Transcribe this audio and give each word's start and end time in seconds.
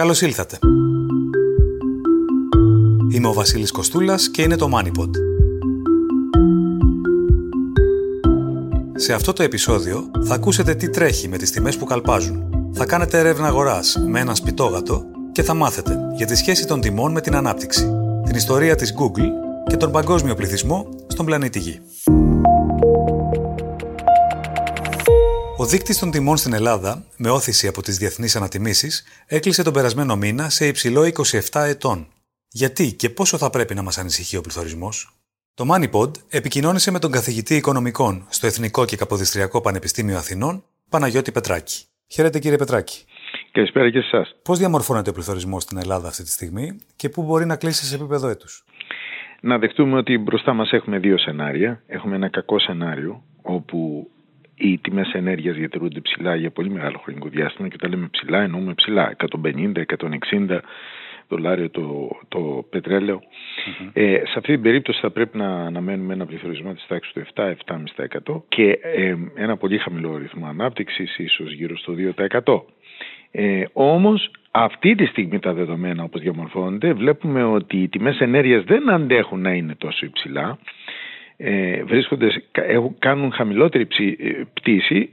Καλώς 0.00 0.20
ήλθατε. 0.22 0.58
Είμαι 3.10 3.28
ο 3.28 3.32
Βασίλης 3.32 3.70
Κοστούλας 3.70 4.30
και 4.30 4.42
είναι 4.42 4.56
το 4.56 4.68
MoneyPod. 4.74 5.10
Σε 8.94 9.12
αυτό 9.12 9.32
το 9.32 9.42
επεισόδιο 9.42 10.10
θα 10.24 10.34
ακούσετε 10.34 10.74
τι 10.74 10.90
τρέχει 10.90 11.28
με 11.28 11.36
τις 11.36 11.50
τιμές 11.50 11.76
που 11.76 11.84
καλπάζουν. 11.84 12.44
Θα 12.72 12.86
κάνετε 12.86 13.18
έρευνα 13.18 13.46
αγοράς 13.46 13.96
με 14.06 14.20
ένα 14.20 14.34
σπιτόγατο 14.34 15.04
και 15.32 15.42
θα 15.42 15.54
μάθετε 15.54 15.98
για 16.16 16.26
τη 16.26 16.36
σχέση 16.36 16.66
των 16.66 16.80
τιμών 16.80 17.12
με 17.12 17.20
την 17.20 17.36
ανάπτυξη, 17.36 17.92
την 18.24 18.36
ιστορία 18.36 18.74
της 18.74 18.94
Google 18.98 19.28
και 19.66 19.76
τον 19.76 19.90
παγκόσμιο 19.90 20.34
πληθυσμό 20.34 20.88
στον 21.08 21.26
πλανήτη 21.26 21.58
Γη. 21.58 21.80
Ο 25.60 25.64
δείκτης 25.64 25.98
των 25.98 26.10
τιμών 26.10 26.36
στην 26.36 26.52
Ελλάδα, 26.52 27.04
με 27.16 27.30
όθηση 27.30 27.66
από 27.66 27.82
τις 27.82 27.96
διεθνείς 27.96 28.36
ανατιμήσεις, 28.36 29.04
έκλεισε 29.28 29.62
τον 29.62 29.72
περασμένο 29.72 30.16
μήνα 30.16 30.48
σε 30.48 30.66
υψηλό 30.66 31.02
27 31.52 31.60
ετών. 31.66 32.06
Γιατί 32.48 32.92
και 32.92 33.10
πόσο 33.10 33.36
θα 33.36 33.50
πρέπει 33.50 33.74
να 33.74 33.82
μας 33.82 33.98
ανησυχεί 33.98 34.36
ο 34.36 34.40
πληθωρισμός; 34.40 35.10
Το 35.54 35.64
MoneyPod 35.70 36.10
επικοινώνησε 36.30 36.90
με 36.90 36.98
τον 36.98 37.10
καθηγητή 37.10 37.54
Οικονομικών 37.54 38.26
στο 38.28 38.46
Εθνικό 38.46 38.84
και 38.84 38.96
Καποδιστριακό 38.96 39.60
Πανεπιστήμιο 39.60 40.16
Αθηνών, 40.16 40.64
Παναγιώτη 40.90 41.32
Πετράκη. 41.32 41.84
Χαίρετε 42.06 42.38
κύριε 42.38 42.56
Πετράκη. 42.56 43.04
Καλησπέρα 43.52 43.90
και 43.90 44.00
σε 44.00 44.16
εσάς. 44.16 44.36
Πώς 44.42 44.58
διαμορφώνεται 44.58 45.10
ο 45.10 45.12
πληθωρισμός 45.12 45.62
στην 45.62 45.78
Ελλάδα 45.78 46.08
αυτή 46.08 46.22
τη 46.22 46.30
στιγμή 46.30 46.76
και 46.96 47.08
πού 47.08 47.22
μπορεί 47.22 47.46
να 47.46 47.56
κλείσει 47.56 47.84
σε 47.84 47.94
επίπεδο 47.94 48.28
έτους; 48.28 48.64
Να 49.40 49.58
δεχτούμε 49.58 49.96
ότι 49.96 50.18
μπροστά 50.18 50.52
μας 50.52 50.72
έχουμε 50.72 50.98
δύο 50.98 51.18
σενάρια. 51.18 51.82
Έχουμε 51.86 52.14
ένα 52.16 52.28
κακό 52.28 52.58
σενάριο, 52.58 53.22
όπου 53.42 54.10
οι 54.60 54.78
τιμές 54.78 55.12
ενέργειας 55.12 55.56
διατηρούνται 55.56 56.00
ψηλά 56.00 56.34
για 56.34 56.50
πολύ 56.50 56.70
μεγάλο 56.70 56.98
χρονικό 57.04 57.28
διάστημα 57.28 57.68
και 57.68 57.74
όταν 57.78 57.90
λέμε 57.90 58.08
ψηλά 58.10 58.42
εννοούμε 58.42 58.74
ψηλά 58.74 59.16
150-160 60.30 60.58
δολάριο 61.28 61.70
το, 61.70 62.08
το 62.28 62.66
πετρελαιο 62.70 63.22
Ε, 63.92 64.16
σε 64.24 64.34
αυτή 64.36 64.52
την 64.52 64.62
περίπτωση 64.62 65.00
θα 65.00 65.10
πρέπει 65.10 65.38
να 65.38 65.48
αναμένουμε 65.66 66.14
ένα 66.14 66.26
πληθωρισμό 66.26 66.72
της 66.72 66.86
τάξης 66.86 67.12
του 67.12 67.22
7-7,5% 68.26 68.42
και 68.48 68.78
ε, 68.82 69.14
ένα 69.34 69.56
πολύ 69.56 69.78
χαμηλό 69.78 70.16
ρυθμό 70.16 70.46
ανάπτυξης, 70.46 71.18
ίσως 71.18 71.52
γύρω 71.52 71.76
στο 71.76 71.94
2%. 72.44 72.62
Ε, 73.30 73.64
όμως 73.72 74.30
αυτή 74.50 74.94
τη 74.94 75.06
στιγμή 75.06 75.38
τα 75.38 75.52
δεδομένα 75.52 76.02
όπως 76.02 76.20
διαμορφώνονται 76.20 76.92
βλέπουμε 76.92 77.44
ότι 77.44 77.76
οι 77.82 77.88
τιμές 77.88 78.20
ενέργειας 78.20 78.64
δεν 78.64 78.90
αντέχουν 78.90 79.40
να 79.40 79.52
είναι 79.52 79.74
τόσο 79.74 80.06
υψηλά 80.06 80.58
ε, 81.42 81.82
βρίσκονται, 81.84 82.42
κάνουν 82.98 83.32
χαμηλότερη 83.32 83.86
ε, 84.18 84.42
πτήση, 84.54 85.10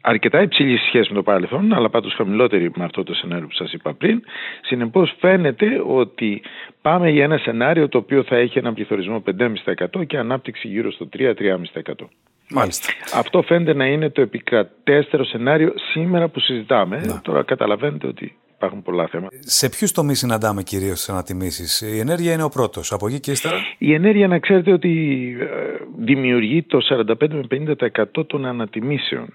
αρκετά 0.00 0.42
υψηλή 0.42 0.76
σχέση 0.76 1.08
με 1.08 1.16
το 1.16 1.22
παρελθόν, 1.22 1.72
αλλά 1.72 1.90
πάντως 1.90 2.14
χαμηλότερη 2.14 2.70
με 2.76 2.84
αυτό 2.84 3.02
το 3.02 3.14
σενάριο 3.14 3.46
που 3.46 3.54
σας 3.54 3.72
είπα 3.72 3.94
πριν. 3.94 4.22
Συνεπώς, 4.62 5.14
φαίνεται 5.18 5.82
ότι 5.86 6.42
πάμε 6.82 7.10
για 7.10 7.24
ένα 7.24 7.38
σενάριο 7.38 7.88
το 7.88 7.98
οποίο 7.98 8.22
θα 8.22 8.36
έχει 8.36 8.58
ένα 8.58 8.72
πληθωρισμό 8.72 9.22
5,5% 9.96 10.06
και 10.06 10.18
ανάπτυξη 10.18 10.68
γύρω 10.68 10.92
στο 10.92 11.08
3-3,5%. 11.16 11.92
Μάλιστα. 12.50 12.92
Αυτό 13.14 13.42
φαίνεται 13.42 13.74
να 13.74 13.86
είναι 13.86 14.10
το 14.10 14.20
επικρατέστερο 14.20 15.24
σενάριο 15.24 15.72
σήμερα 15.92 16.28
που 16.28 16.40
συζητάμε. 16.40 17.00
Να. 17.06 17.20
Τώρα 17.20 17.42
καταλαβαίνετε 17.42 18.06
ότι 18.06 18.36
υπάρχουν 18.64 18.82
πολλά 18.82 19.06
θέματα. 19.06 19.36
Σε 19.40 19.68
ποιους 19.68 19.92
τομείς 19.92 20.18
συναντάμε 20.18 20.62
κυρίως 20.62 20.94
τις 20.94 21.08
ανατιμήσεις, 21.08 21.80
Η 21.80 21.98
ενέργεια 21.98 22.32
είναι 22.32 22.42
ο 22.42 22.48
πρώτος. 22.48 22.92
Από 22.92 23.06
εκεί 23.06 23.20
και 23.20 23.30
ύστερα; 23.30 23.54
Η 23.78 23.94
ενέργεια, 23.94 24.28
να 24.28 24.38
ξέρετε 24.38 24.72
ότι 24.72 24.90
ε, 25.40 25.46
δημιουργεί 25.98 26.62
το 26.62 26.78
45 26.90 27.28
με 27.28 27.74
50% 28.14 28.26
των 28.26 28.46
ανατιμήσεων. 28.46 29.32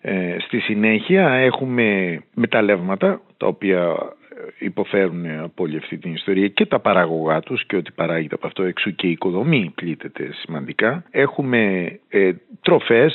Ε, 0.00 0.36
στη 0.40 0.58
συνέχεια 0.58 1.28
έχουμε 1.28 2.18
μεταλλεύματα 2.34 3.20
τα 3.36 3.46
οποία 3.46 3.80
ε, 3.80 4.64
υποφέρουν 4.64 5.26
από 5.26 5.62
όλη 5.62 5.76
αυτή 5.76 5.98
την 5.98 6.12
ιστορία 6.12 6.48
και 6.48 6.66
τα 6.66 6.80
παραγωγά 6.80 7.40
τους 7.40 7.66
και 7.66 7.76
ότι 7.76 7.92
παράγεται 7.92 8.34
από 8.34 8.46
αυτό 8.46 8.62
εξού 8.62 8.94
και 8.94 9.06
η 9.06 9.10
οικοδομή 9.10 9.72
πλήττεται 9.74 10.28
σημαντικά. 10.32 11.04
Έχουμε 11.10 11.92
ε, 12.08 12.32
τροφές, 12.60 13.14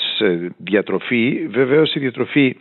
διατροφή. 0.57 1.47
Βεβαίως 1.49 1.95
η 1.95 1.99
διατροφή 1.99 2.55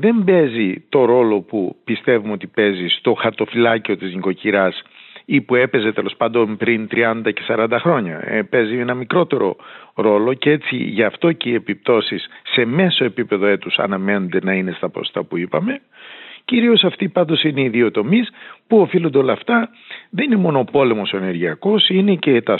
δεν 0.00 0.24
παίζει 0.24 0.84
το 0.88 1.04
ρόλο 1.04 1.40
που 1.40 1.76
πιστεύουμε 1.84 2.32
ότι 2.32 2.46
παίζει 2.46 2.86
στο 2.88 3.14
χαρτοφυλάκιο 3.14 3.96
της 3.96 4.14
νοικοκυράς 4.14 4.82
ή 5.24 5.40
που 5.40 5.54
έπαιζε 5.54 5.92
τέλος 5.92 6.16
πάντων 6.16 6.56
πριν 6.56 6.88
30 6.90 7.32
και 7.34 7.42
40 7.48 7.76
χρόνια. 7.80 8.20
Ε, 8.24 8.42
παίζει 8.42 8.76
ένα 8.78 8.94
μικρότερο 8.94 9.56
ρόλο 9.94 10.34
και 10.34 10.50
έτσι 10.50 10.76
γι' 10.76 11.02
αυτό 11.02 11.32
και 11.32 11.48
οι 11.48 11.54
επιπτώσεις 11.54 12.28
σε 12.52 12.64
μέσο 12.64 13.04
επίπεδο 13.04 13.46
έτους 13.46 13.78
αναμένονται 13.78 14.38
να 14.42 14.52
είναι 14.52 14.72
στα 14.76 14.88
ποσοστά 14.88 15.24
που 15.24 15.36
είπαμε. 15.36 15.80
Κυρίως 16.44 16.84
αυτοί 16.84 17.08
πάντως 17.08 17.42
είναι 17.42 17.62
οι 17.62 17.68
δύο 17.68 17.90
τομείς 17.90 18.28
που 18.66 18.80
οφείλονται 18.80 19.18
όλα 19.18 19.32
αυτά. 19.32 19.70
Δεν 20.10 20.24
είναι 20.24 20.36
μόνο 20.36 20.58
ο 20.58 20.64
πόλεμος 20.64 21.12
ο 21.12 21.16
ενεργειακός, 21.16 21.88
είναι 21.88 22.14
και, 22.14 22.42
τα 22.42 22.58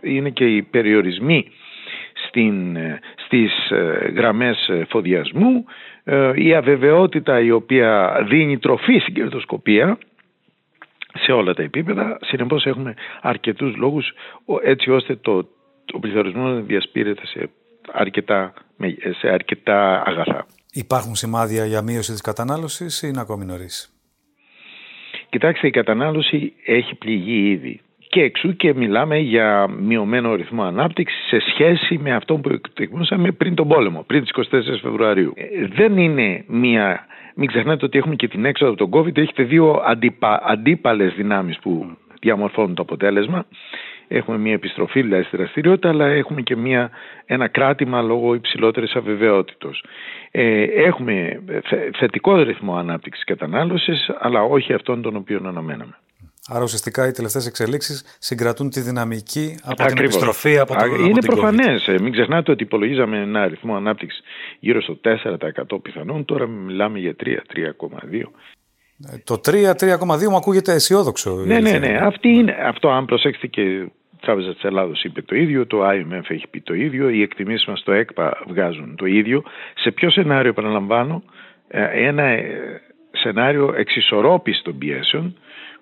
είναι 0.00 0.30
και 0.30 0.44
οι 0.44 0.62
περιορισμοί 0.62 1.50
στην, 2.36 2.76
στις 3.26 3.70
ε, 3.70 4.12
γραμμές 4.14 4.70
φοδιασμού, 4.88 5.64
ε, 6.04 6.32
η 6.34 6.54
αβεβαιότητα 6.54 7.40
η 7.40 7.50
οποία 7.50 8.20
δίνει 8.28 8.58
τροφή 8.58 8.98
στην 8.98 9.14
κερδοσκοπία 9.14 9.98
σε 11.24 11.32
όλα 11.32 11.54
τα 11.54 11.62
επίπεδα. 11.62 12.18
Συνεπώς 12.20 12.66
έχουμε 12.66 12.94
αρκετούς 13.20 13.76
λόγους 13.76 14.12
έτσι 14.62 14.90
ώστε 14.90 15.16
το, 15.16 15.48
το 15.84 15.98
πληθωρισμός 15.98 16.54
να 16.54 16.60
διασπείρεται 16.60 17.26
σε 17.26 17.50
αρκετά, 17.92 18.52
σε 19.18 19.28
αρκετά 19.28 20.02
αγαθά. 20.06 20.46
Υπάρχουν 20.72 21.14
σημάδια 21.14 21.64
για 21.64 21.82
μείωση 21.82 22.12
της 22.12 22.20
κατανάλωσης 22.20 23.02
ή 23.02 23.08
είναι 23.10 23.20
ακόμη 23.20 23.44
νωρίς; 23.44 23.90
Κοιτάξτε, 25.28 25.66
η 25.66 25.70
κατανάλωση 25.70 26.52
έχει 26.64 26.94
πληγεί 26.94 27.50
ήδη 27.50 27.80
και 28.16 28.22
εξού 28.22 28.56
και 28.56 28.74
μιλάμε 28.74 29.18
για 29.18 29.68
μειωμένο 29.80 30.34
ρυθμό 30.34 30.62
ανάπτυξης 30.62 31.26
σε 31.26 31.38
σχέση 31.50 31.98
με 31.98 32.14
αυτό 32.14 32.34
που 32.36 32.48
εκτιμούσαμε 32.48 33.30
πριν 33.30 33.54
τον 33.54 33.68
πόλεμο, 33.68 34.04
πριν 34.06 34.24
τις 34.24 34.48
24 34.50 34.60
Φεβρουαρίου. 34.82 35.32
Ε, 35.36 35.66
δεν 35.66 35.98
είναι 35.98 36.44
μία... 36.46 37.06
Μην 37.34 37.48
ξεχνάτε 37.48 37.84
ότι 37.84 37.98
έχουμε 37.98 38.14
και 38.14 38.28
την 38.28 38.44
έξοδο 38.44 38.72
από 38.72 38.88
τον 38.88 39.00
COVID, 39.00 39.16
έχετε 39.18 39.42
δύο 39.42 39.82
αντίπα, 39.86 40.42
αντίπαλες 40.44 41.14
δυνάμεις 41.14 41.58
που 41.58 41.96
διαμορφώνουν 42.20 42.74
το 42.74 42.82
αποτέλεσμα. 42.82 43.46
Έχουμε 44.08 44.38
μια 44.38 44.52
επιστροφή 44.52 45.02
δηλαδή 45.02 45.22
στη 45.22 45.36
δραστηριότητα, 45.36 45.88
αλλά 45.88 46.06
έχουμε 46.06 46.42
και 46.42 46.56
μια, 46.56 46.90
ένα 47.26 47.48
κράτημα 47.48 48.02
λόγω 48.02 48.34
υψηλότερης 48.34 48.94
αβεβαιότητος. 48.94 49.84
Ε, 50.30 50.62
έχουμε 50.62 51.42
θετικό 51.98 52.42
ρυθμό 52.42 52.76
ανάπτυξης 52.76 53.24
κατανάλωσης, 53.24 54.10
αλλά 54.18 54.42
όχι 54.42 54.72
αυτόν 54.72 55.02
τον 55.02 55.16
οποίο 55.16 55.40
αναμέναμε. 55.44 55.94
Άρα 56.48 56.62
ουσιαστικά 56.62 57.06
οι 57.06 57.10
τελευταίες 57.10 57.46
εξελίξεις 57.46 58.16
συγκρατούν 58.18 58.70
τη 58.70 58.80
δυναμική 58.80 59.58
από 59.62 59.82
Ακριβώς. 59.82 59.92
την 59.92 60.04
επιστροφή 60.04 60.58
από 60.58 60.74
το 60.74 60.84
Είναι 60.84 61.20
προφανές. 61.20 61.88
Ε, 61.88 61.98
μην 62.00 62.12
ξεχνάτε 62.12 62.50
ότι 62.50 62.62
υπολογίζαμε 62.62 63.18
ένα 63.18 63.42
αριθμό 63.42 63.76
ανάπτυξης 63.76 64.22
γύρω 64.58 64.82
στο 64.82 64.98
4% 65.02 65.82
πιθανόν. 65.82 66.24
Τώρα 66.24 66.46
μιλάμε 66.46 66.98
για 66.98 67.16
3-3,2%. 67.24 68.30
Ε, 69.12 69.16
το 69.24 69.40
3-3,2 69.44 70.28
μου 70.30 70.36
ακούγεται 70.36 70.72
αισιόδοξο. 70.72 71.34
Ναι, 71.34 71.58
ναι, 71.58 71.78
ναι. 71.78 71.98
Αυτή 72.00 72.28
είναι, 72.28 72.56
αυτό 72.62 72.88
αν 72.88 73.04
προσέξετε 73.04 73.46
και 73.46 73.60
η 73.60 73.92
Τράπεζα 74.20 74.54
της 74.54 74.62
Ελλάδος 74.62 75.04
είπε 75.04 75.22
το 75.22 75.34
ίδιο, 75.34 75.66
το 75.66 75.88
IMF 75.88 76.24
έχει 76.28 76.46
πει 76.50 76.60
το 76.60 76.74
ίδιο, 76.74 77.08
οι 77.08 77.22
εκτιμήσεις 77.22 77.66
μας 77.66 77.78
στο 77.80 77.92
ΕΚΠΑ 77.92 78.42
βγάζουν 78.46 78.96
το 78.96 79.06
ίδιο. 79.06 79.42
Σε 79.74 79.90
ποιο 79.90 80.10
σενάριο, 80.10 80.50
επαναλαμβάνω, 80.50 81.22
ε, 81.68 82.06
ένα 82.06 82.38
σενάριο 83.10 83.74
εξισορρόπηση 83.76 84.62
των 84.62 84.78
πιέσεων 84.78 85.36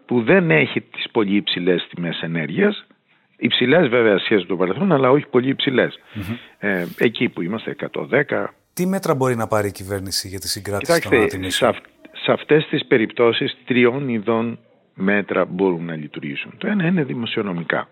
που 0.06 0.22
δεν 0.22 0.50
έχει 0.50 0.80
τις 0.80 1.10
πολύ 1.10 1.36
υψηλές 1.36 1.86
τιμές 1.94 2.20
ενέργειας, 2.20 2.86
υψηλές 3.36 3.88
βέβαια 3.88 4.18
σχέση 4.18 4.40
με 4.40 4.46
το 4.46 4.56
παρελθόν, 4.56 4.92
αλλά 4.92 5.10
όχι 5.10 5.26
πολύ 5.26 5.56
Ε, 6.58 6.86
εκεί 6.98 7.28
που 7.28 7.42
είμαστε 7.42 7.70
110. 7.70 8.54
Τι 8.72 8.86
μέτρα 8.86 9.14
μπορεί 9.14 9.36
να 9.36 9.46
πάρει 9.46 9.68
η 9.68 9.72
κυβέρνηση 9.72 10.28
για 10.28 10.40
τη 10.40 10.48
συγκράτηση 10.48 11.00
των 11.00 11.18
ανατιμήσεων; 11.18 11.72
Σε, 11.72 11.80
σε 12.24 12.32
αυτές 12.32 12.66
τις 12.66 12.86
περιπτώσεις 12.86 13.56
τριών 13.64 14.08
ειδών 14.08 14.58
μέτρα 14.94 15.44
μπορούν 15.44 15.84
να 15.84 15.94
λειτουργήσουν. 15.94 16.54
Το 16.58 16.66
ένα 16.66 16.86
είναι 16.86 17.04
δημοσιονομικά. 17.04 17.88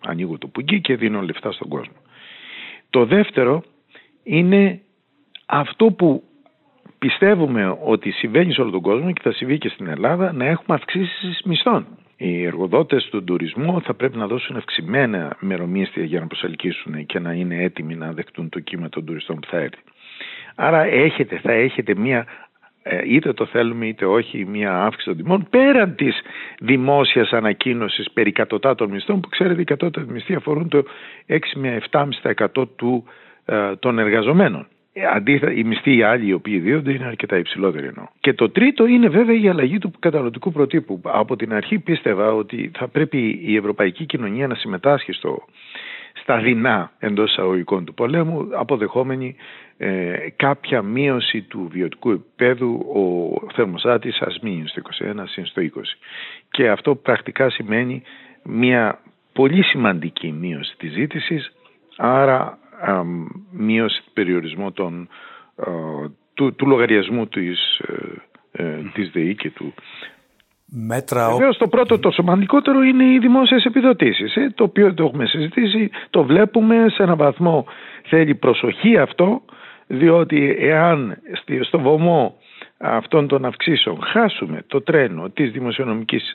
Ανοίγω 0.00 0.38
το 0.38 0.46
πουγγί 0.46 0.80
και 0.80 0.96
δίνω 0.96 1.20
λεφτά 1.20 1.52
στον 1.52 1.68
κόσμο. 1.68 1.94
Το 2.90 3.04
δεύτερο 3.04 3.62
είναι 4.22 4.80
αυτό 5.46 5.86
που 5.86 6.22
πιστεύουμε 7.00 7.78
ότι 7.84 8.10
συμβαίνει 8.10 8.52
σε 8.52 8.60
όλο 8.60 8.70
τον 8.70 8.80
κόσμο 8.80 9.12
και 9.12 9.20
θα 9.22 9.32
συμβεί 9.32 9.58
και 9.58 9.68
στην 9.68 9.86
Ελλάδα 9.86 10.32
να 10.32 10.44
έχουμε 10.44 10.76
αυξήσεις 10.76 11.40
μισθών. 11.44 11.86
Οι 12.16 12.44
εργοδότες 12.44 13.08
του 13.10 13.24
τουρισμού 13.24 13.82
θα 13.82 13.94
πρέπει 13.94 14.16
να 14.16 14.26
δώσουν 14.26 14.56
αυξημένα 14.56 15.36
μερομίστια 15.40 16.04
για 16.04 16.20
να 16.20 16.26
προσελκύσουν 16.26 17.06
και 17.06 17.18
να 17.18 17.32
είναι 17.32 17.62
έτοιμοι 17.62 17.94
να 17.94 18.12
δεχτούν 18.12 18.48
το 18.48 18.60
κύμα 18.60 18.88
των 18.88 19.04
τουριστών 19.04 19.40
που 19.40 19.46
θα 19.50 19.56
έρθει. 19.58 19.82
Άρα 20.54 20.82
έχετε, 20.82 21.38
θα 21.42 21.52
έχετε 21.52 21.94
μία 21.94 22.26
ε, 22.82 23.00
είτε 23.04 23.32
το 23.32 23.46
θέλουμε 23.46 23.86
είτε 23.86 24.06
όχι 24.06 24.44
μία 24.44 24.82
αύξηση 24.82 25.08
των 25.08 25.16
τιμών 25.16 25.46
πέραν 25.50 25.94
της 25.94 26.20
δημόσιας 26.60 27.30
ανακοίνωσης 27.32 28.10
περί 28.10 28.32
κατωτάτων 28.32 28.90
μισθών 28.90 29.20
που 29.20 29.28
ξέρετε 29.28 29.60
οι 29.60 29.64
κατώτατοι 29.64 30.12
μισθοί 30.12 30.34
αφορούν 30.34 30.68
το 30.68 30.84
6 31.28 31.38
με 31.54 31.80
7,5% 31.90 32.68
του, 32.76 33.04
ε, 33.44 33.76
των 33.76 33.98
εργαζομένων. 33.98 34.66
Αντίθετα, 35.14 35.52
οι 35.52 35.64
μισθοί 35.64 35.96
οι 35.96 36.02
άλλοι 36.02 36.26
οι 36.26 36.32
οποίοι 36.32 36.58
δίδονται 36.58 36.92
είναι 36.92 37.06
αρκετά 37.06 37.36
υψηλότεροι 37.36 37.86
εννοώ. 37.86 38.06
Και 38.20 38.32
το 38.32 38.50
τρίτο 38.50 38.86
είναι 38.86 39.08
βέβαια 39.08 39.40
η 39.40 39.48
αλλαγή 39.48 39.78
του 39.78 39.92
καταναλωτικού 39.98 40.52
προτύπου. 40.52 41.00
Από 41.04 41.36
την 41.36 41.54
αρχή 41.54 41.78
πίστευα 41.78 42.32
ότι 42.32 42.70
θα 42.78 42.88
πρέπει 42.88 43.40
η 43.42 43.56
ευρωπαϊκή 43.56 44.04
κοινωνία 44.04 44.46
να 44.46 44.54
συμμετάσχει 44.54 45.12
στο, 45.12 45.44
στα 46.12 46.38
δεινά 46.38 46.92
εντός 46.98 47.30
εισαγωγικών 47.30 47.84
του 47.84 47.94
πολέμου, 47.94 48.48
αποδεχόμενη 48.52 49.36
ε, 49.76 50.16
κάποια 50.36 50.82
μείωση 50.82 51.42
του 51.42 51.68
βιωτικού 51.72 52.10
επίπεδου 52.10 52.86
ο 52.94 53.52
θερμοστάτης 53.54 54.20
ας 54.20 54.38
μείνει 54.42 54.68
στο 54.68 54.82
21 55.14 55.22
συν 55.24 55.46
στο 55.46 55.62
20. 55.62 55.66
Και 56.50 56.68
αυτό 56.68 56.94
πρακτικά 56.94 57.50
σημαίνει 57.50 58.02
μια 58.42 58.98
πολύ 59.32 59.62
σημαντική 59.62 60.32
μείωση 60.32 60.74
της 60.78 60.92
ζήτησης, 60.92 61.52
άρα 61.96 62.38
α, 62.40 62.58
μείωση 63.50 64.02
περιορισμό 64.12 64.72
των, 64.72 65.08
του, 66.34 66.54
του 66.54 66.66
λογαριασμού 66.66 67.26
της, 67.26 67.78
ε, 67.78 68.62
ε, 68.62 68.90
της 68.92 69.10
ΔΕΗ 69.10 69.34
και 69.34 69.50
του. 69.50 69.74
Μέτρα... 70.72 71.30
Βεβαίως 71.30 71.56
το 71.56 71.68
πρώτο 71.68 71.98
το 71.98 72.10
σημαντικότερο 72.10 72.82
είναι 72.82 73.04
οι 73.04 73.18
δημόσιες 73.18 73.64
επιδοτήσεις, 73.64 74.36
ε, 74.36 74.52
το 74.54 74.64
οποίο 74.64 74.94
το 74.94 75.04
έχουμε 75.04 75.26
συζητήσει, 75.26 75.90
το 76.10 76.24
βλέπουμε 76.24 76.88
σε 76.88 77.02
ένα 77.02 77.16
βαθμό 77.16 77.66
θέλει 78.04 78.34
προσοχή 78.34 78.96
αυτό, 78.98 79.42
διότι 79.86 80.56
εάν 80.58 81.16
στο 81.60 81.78
βωμό 81.78 82.36
αυτών 82.78 83.26
των 83.28 83.44
αυξήσεων 83.44 83.98
χάσουμε 84.02 84.64
το 84.66 84.80
τρένο 84.82 85.30
της 85.30 85.50
δημοσιονομικής 85.50 86.34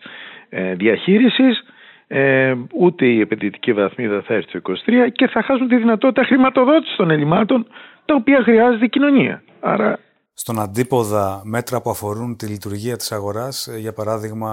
ε, 0.49 0.73
διαχείρισης, 0.73 1.63
ε, 2.07 2.53
ούτε 2.73 3.05
η 3.05 3.19
επενδυτική 3.19 3.73
βαθμίδα 3.73 4.21
θα 4.21 4.33
έρθει 4.33 4.49
στο 4.49 4.73
23 4.87 5.11
και 5.11 5.27
θα 5.27 5.43
χάσουν 5.43 5.67
τη 5.67 5.75
δυνατότητα 5.75 6.23
χρηματοδότησης 6.23 6.95
των 6.95 7.11
ελλημάτων 7.11 7.67
τα 8.05 8.15
οποία 8.15 8.41
χρειάζεται 8.43 8.85
η 8.85 8.89
κοινωνία. 8.89 9.43
Άρα 9.59 9.99
στον 10.37 10.59
αντίποδα 10.59 11.41
μέτρα 11.45 11.81
που 11.81 11.89
αφορούν 11.89 12.35
τη 12.35 12.45
λειτουργία 12.45 12.95
της 12.95 13.11
αγοράς, 13.11 13.67
ε, 13.67 13.79
για 13.79 13.93
παράδειγμα 13.93 14.51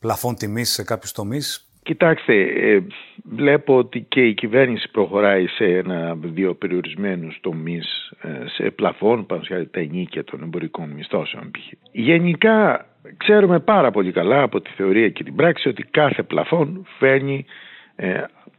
πλαφών 0.00 0.34
τιμής 0.34 0.72
σε 0.72 0.84
κάποιους 0.84 1.12
τομείς; 1.12 1.66
Κοιτάξτε, 1.82 2.34
ε, 2.42 2.82
βλέπω 3.24 3.76
ότι 3.76 4.00
και 4.00 4.26
η 4.26 4.34
κυβέρνηση 4.34 4.90
προχωράει 4.90 5.46
σε 5.46 5.64
ένα 5.64 6.14
δύο 6.22 6.54
περιορισμένους 6.54 7.38
τομείς 7.40 8.12
ε, 8.20 8.28
σε 8.46 8.70
πλαφών, 8.70 9.26
πάνω 9.26 9.42
σε 9.42 9.64
τα 9.64 9.80
ενίκια 9.80 10.24
των 10.24 10.42
εμπορικών 10.42 10.90
μισθώσεων. 10.90 11.50
Γενικά 11.92 12.86
ξέρουμε 13.16 13.60
πάρα 13.60 13.90
πολύ 13.90 14.12
καλά 14.12 14.42
από 14.42 14.60
τη 14.60 14.70
θεωρία 14.70 15.08
και 15.08 15.24
την 15.24 15.34
πράξη 15.34 15.68
ότι 15.68 15.82
κάθε 15.82 16.22
πλαφόν 16.22 16.86
φέρνει 16.98 17.44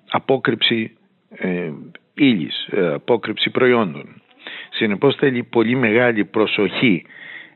απόκρυψη 0.10 0.98
ε, 1.30 1.72
ύλης, 2.14 2.70
απόκρυψη 2.94 3.50
προϊόντων. 3.50 4.22
Συνεπώς 4.70 5.16
θέλει 5.16 5.44
πολύ 5.44 5.76
μεγάλη 5.76 6.26
προσοχή 6.26 7.06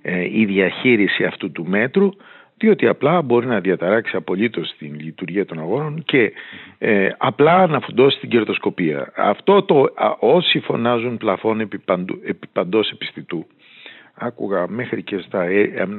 ε, 0.01 0.39
η 0.39 0.45
διαχείριση 0.45 1.23
αυτού 1.23 1.51
του 1.51 1.67
μέτρου 1.67 2.09
διότι 2.57 2.87
απλά 2.87 3.21
μπορεί 3.21 3.45
να 3.47 3.59
διαταράξει 3.59 4.15
απολύτως 4.15 4.73
την 4.77 4.99
λειτουργία 4.99 5.45
των 5.45 5.59
αγόρων 5.59 6.03
και 6.05 6.31
ε, 6.77 7.09
απλά 7.17 7.67
να 7.67 7.79
φουντώσει 7.79 8.19
την 8.19 8.29
κερδοσκοπία. 8.29 9.11
Αυτό 9.15 9.63
το 9.63 9.89
όσοι 10.19 10.59
φωνάζουν 10.59 11.17
πλαφών 11.17 11.59
επί, 11.59 11.77
παντού, 11.79 12.19
επί 12.23 12.47
παντός 12.53 12.91
επιστητού 12.91 13.45
άκουγα 14.13 14.67
μέχρι 14.67 15.03
και 15.03 15.17
στα 15.17 15.43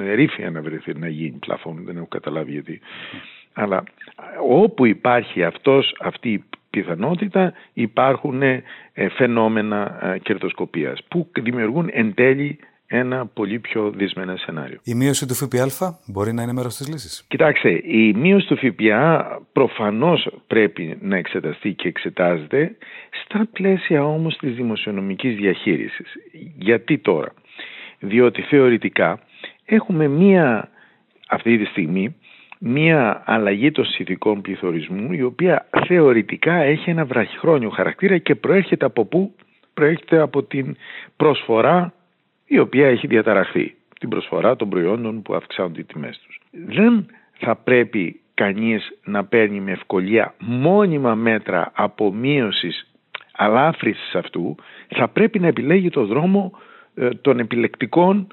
ερήφια 0.01 0.51
να 0.51 0.63
βρεθεί 0.63 0.99
να 0.99 1.09
γίνει 1.09 1.39
πλαφών, 1.39 1.85
δεν 1.85 1.97
έχω 1.97 2.07
καταλάβει 2.07 2.53
γιατί. 2.53 2.81
Αλλά 3.53 3.83
όπου 4.49 4.87
υπάρχει 4.87 5.45
αυτός, 5.45 5.97
αυτή 6.01 6.33
η 6.33 6.45
πιθανότητα 6.71 7.53
υπάρχουν 7.73 8.43
ε, 8.43 8.63
φαινόμενα 9.17 9.99
ε, 10.03 10.19
κερδοσκοπίας 10.19 11.03
που 11.09 11.29
δημιουργούν 11.43 11.89
εν 11.93 12.15
τέλει 12.15 12.59
ένα 12.95 13.27
πολύ 13.27 13.59
πιο 13.59 13.91
δυσμενές 13.91 14.41
σενάριο. 14.41 14.79
Η 14.85 14.95
μείωση 14.95 15.27
του 15.27 15.35
ΦΠΑ 15.35 15.99
μπορεί 16.07 16.33
να 16.33 16.43
είναι 16.43 16.53
μέρος 16.53 16.77
της 16.77 16.89
λύσης. 16.89 17.25
Κοιτάξτε, 17.29 17.71
η 17.85 18.13
μείωση 18.13 18.47
του 18.47 18.57
ΦΠΑ 18.57 19.41
προφανώς 19.53 20.29
πρέπει 20.47 20.99
να 21.01 21.17
εξεταστεί 21.17 21.73
και 21.73 21.89
εξετάζεται 21.89 22.77
στα 23.25 23.49
πλαίσια 23.53 24.05
όμως 24.05 24.37
της 24.37 24.55
δημοσιονομικής 24.55 25.37
διαχείρισης. 25.37 26.17
Γιατί 26.59 26.99
τώρα; 26.99 27.33
Διότι 28.05 28.43
θεωρητικά 28.43 29.19
έχουμε 29.65 30.09
μία 30.09 30.69
αυτή 31.29 31.59
τη 31.59 31.65
στιγμή 31.65 32.17
μία 32.59 33.23
αλλαγή 33.27 33.71
των 33.71 33.85
συνθηκών 33.85 34.41
πληθωρισμού 34.41 35.13
η 35.13 35.23
οποία 35.23 35.67
θεωρητικά 35.87 36.55
έχει 36.55 36.91
ένα 36.91 37.05
βραχυχρόνιο 37.05 37.71
χαρακτήρα 37.71 38.19
και 38.19 38.35
προέρχεται 38.35 38.85
από 38.85 39.05
πού; 39.05 39.35
Προέρχεται 39.75 40.19
από 40.21 40.43
την 40.43 40.77
προσφορά 41.17 41.93
η 42.47 42.59
οποία 42.59 42.87
έχει 42.87 43.07
διαταραχθεί. 43.07 43.75
Την 44.01 44.09
προσφορά 44.09 44.57
των 44.57 44.69
προϊόντων 44.69 45.23
που 45.23 45.35
αυξάνονται 45.35 45.81
οι 45.81 45.85
τιμές 45.85 46.21
τους. 46.27 46.41
Δεν 46.51 47.07
θα 47.39 47.57
πρέπει 47.57 48.21
κανείς 48.35 48.99
να 49.05 49.25
παίρνει 49.25 49.61
με 49.61 49.73
ευκολία 49.73 50.35
μόνιμα 50.39 51.15
μέτρα 51.15 51.71
απομείωσης 51.75 52.93
αλάφρυσης 53.33 54.15
αυτού, 54.15 54.55
θα 54.89 55.09
πρέπει 55.09 55.39
να 55.39 55.47
επιλέγει 55.47 55.89
το 55.89 56.05
δρόμο 56.05 56.53
ε, 56.55 56.72
των 57.21 57.39
επιλεκτικών 57.39 58.27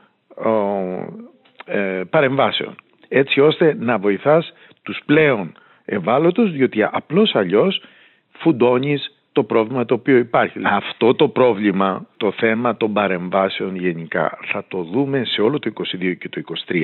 ε, 1.65 2.01
παρεμβάσεων 2.09 2.75
έτσι 3.07 3.39
ώστε 3.39 3.75
να 3.79 3.97
βοηθάς 3.97 4.53
τους 4.83 5.01
πλέον 5.05 5.53
ευάλωτους 5.85 6.51
διότι 6.51 6.83
απλώς 6.83 7.35
αλλιώς 7.35 7.83
φουντώνεις 8.31 9.13
το 9.31 9.43
πρόβλημα 9.43 9.85
το 9.85 9.93
οποίο 9.93 10.17
υπάρχει. 10.17 10.59
Αυτό 10.63 11.15
το 11.15 11.27
πρόβλημα, 11.27 12.05
το 12.17 12.31
θέμα 12.31 12.77
των 12.77 12.93
παρεμβάσεων 12.93 13.75
γενικά 13.75 14.37
θα 14.45 14.65
το 14.67 14.83
δούμε 14.83 15.23
σε 15.25 15.41
όλο 15.41 15.59
το 15.59 15.71
22 15.73 16.13
και 16.19 16.29
το 16.29 16.41
23 16.67 16.75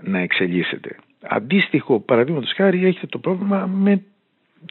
να 0.00 0.18
εξελίσσεται. 0.18 0.96
Αντίστοιχο 1.22 2.00
παραδείγματος 2.00 2.52
χάρη 2.54 2.86
έχετε 2.86 3.06
το 3.06 3.18
πρόβλημα 3.18 3.66
με 3.66 4.02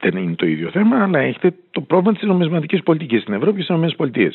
δεν 0.01 0.17
είναι 0.17 0.35
το 0.35 0.45
ίδιο 0.45 0.69
θέμα, 0.69 1.03
αλλά 1.03 1.19
έχετε 1.19 1.53
το 1.71 1.81
πρόβλημα 1.81 2.17
της 2.17 2.27
νομισματικής 2.27 2.83
πολιτικής 2.83 3.21
στην 3.21 3.33
Ευρώπη 3.33 3.63
και 3.63 3.73
στις 3.73 3.91
ΗΠΑ. 3.91 4.31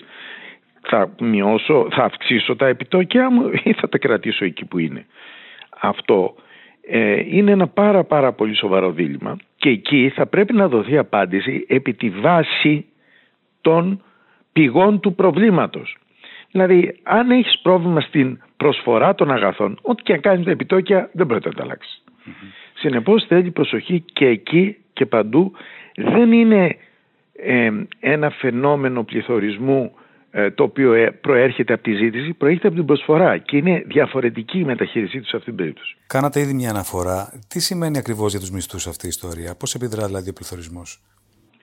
Θα 0.89 1.15
μειώσω, 1.21 1.89
θα 1.91 2.05
αυξήσω 2.05 2.57
τα 2.57 2.67
επιτόκια 2.67 3.31
μου 3.31 3.51
ή 3.63 3.73
θα 3.73 3.89
τα 3.89 3.99
κρατήσω 3.99 4.45
εκεί 4.45 4.65
που 4.65 4.79
είναι 4.79 5.07
αυτό 5.81 6.35
ε, 6.87 7.23
είναι 7.27 7.51
ένα 7.51 7.67
πάρα 7.67 8.05
πάρα 8.05 8.33
πολύ 8.33 8.57
σοβαρό 8.57 8.91
δίλημα 8.91 9.37
και 9.57 9.69
εκεί 9.69 10.13
θα 10.15 10.27
πρέπει 10.27 10.53
να 10.53 10.69
δοθεί 10.69 10.99
απάντηση 10.99 11.65
επί 11.69 11.95
τη 11.95 12.11
βάση 12.11 12.87
των 13.61 14.03
πηγών 14.53 15.01
του 15.01 15.15
προβλήματος. 15.15 15.97
Δηλαδή, 16.51 16.99
αν 17.03 17.31
έχεις 17.31 17.59
πρόβλημα 17.63 18.01
στην 18.01 18.43
προσφορά 18.57 19.15
των 19.15 19.31
αγαθών, 19.31 19.79
ό,τι 19.83 20.03
και 20.03 20.13
αν 20.13 20.21
κάνεις 20.21 20.45
τα 20.45 20.51
επιτόκια 20.51 21.11
δεν 21.13 21.27
πρέπει 21.27 21.47
να 21.47 21.53
τα 21.53 21.63
αλλάξεις. 21.63 22.05
Mm-hmm. 22.07 22.47
Συνεπώς 22.75 23.25
θέλει 23.27 23.51
προσοχή 23.51 24.05
και 24.13 24.27
εκεί 24.27 24.77
και 24.93 25.07
παντού. 25.07 25.53
Δεν 25.97 26.33
είναι 26.33 26.77
ε, 27.37 27.71
ένα 28.01 28.31
φαινόμενο 28.31 29.05
πληθωρισμού 29.05 29.93
ε, 29.95 30.02
το 30.55 30.63
οποίο 30.63 30.93
ε, 30.93 31.11
προέρχεται 31.11 31.73
από 31.73 31.83
τη 31.83 31.95
ζήτηση, 31.95 32.33
προέρχεται 32.33 32.67
από 32.67 32.77
την 32.77 32.87
προσφορά 32.87 33.39
και 33.39 33.57
είναι 33.57 33.83
διαφορετική 33.87 34.59
η 34.59 34.65
μεταχείρισή 34.65 35.21
τους 35.21 35.29
σε 35.29 35.37
αυτήν 35.37 35.57
την 35.57 35.65
περίπτωση. 35.65 35.97
Κάνατε 36.07 36.41
ήδη 36.41 36.55
μια 36.55 36.71
αναφορά. 36.71 37.41
Τι 37.49 37.61
σημαίνει 37.61 37.99
ακριβώς 37.99 38.31
για 38.31 38.41
τους 38.41 38.51
μισθούς 38.51 38.87
αυτή 38.87 39.07
η 39.07 39.09
ιστορία, 39.09 39.55
Πώς 39.55 39.75
επιδρά 39.75 40.07
δηλαδή 40.07 40.29
ο 40.31 40.33
πληθωρισμός; 40.33 41.01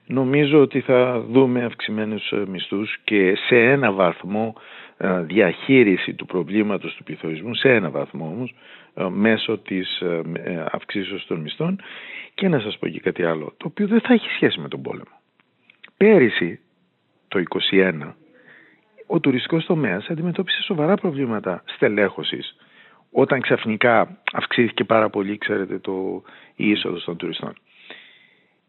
Νομίζω 0.06 0.62
ότι 0.62 0.80
θα 0.82 1.26
δούμε 1.32 1.64
αυξημένους 1.66 2.32
ε, 2.32 2.44
μισθούς 2.48 2.98
και 3.04 3.36
σε 3.48 3.56
ένα 3.56 3.92
βαθμό 3.92 4.54
διαχείριση 5.22 6.14
του 6.14 6.26
προβλήματος 6.26 6.96
του 6.96 7.04
πληθωρισμού, 7.04 7.56
σε 7.56 7.70
ένα 7.70 7.90
βαθμό 7.90 8.26
όμως, 8.26 8.56
μέσω 9.10 9.58
της 9.58 10.04
αυξήσεως 10.72 11.26
των 11.26 11.40
μισθών 11.40 11.80
και 12.34 12.48
να 12.48 12.60
σας 12.60 12.78
πω 12.78 12.88
και 12.88 13.00
κάτι 13.00 13.24
άλλο, 13.24 13.54
το 13.58 13.68
οποίο 13.68 13.88
δεν 13.88 14.02
θα 14.02 14.14
έχει 14.14 14.28
σχέση 14.36 14.60
με 14.60 14.68
τον 14.68 14.82
πόλεμο. 14.82 15.20
Πέρυσι, 15.98 16.60
το 17.28 17.40
2021, 17.72 18.16
ο 19.12 19.20
τουριστικός 19.20 19.66
τομέας 19.66 20.08
αντιμετώπισε 20.10 20.62
σοβαρά 20.62 20.96
προβλήματα 20.96 21.64
στελέχωσης 21.66 22.56
όταν 23.12 23.42
ξαφνικά 23.42 24.22
αυξήθηκε 24.34 24.84
πάρα 24.84 25.10
πολύ, 25.10 25.38
ξέρετε, 25.38 25.80
το, 25.80 26.24
η 26.56 26.70
είσοδος 26.70 27.04
των 27.04 27.18
τουριστών. 27.18 27.54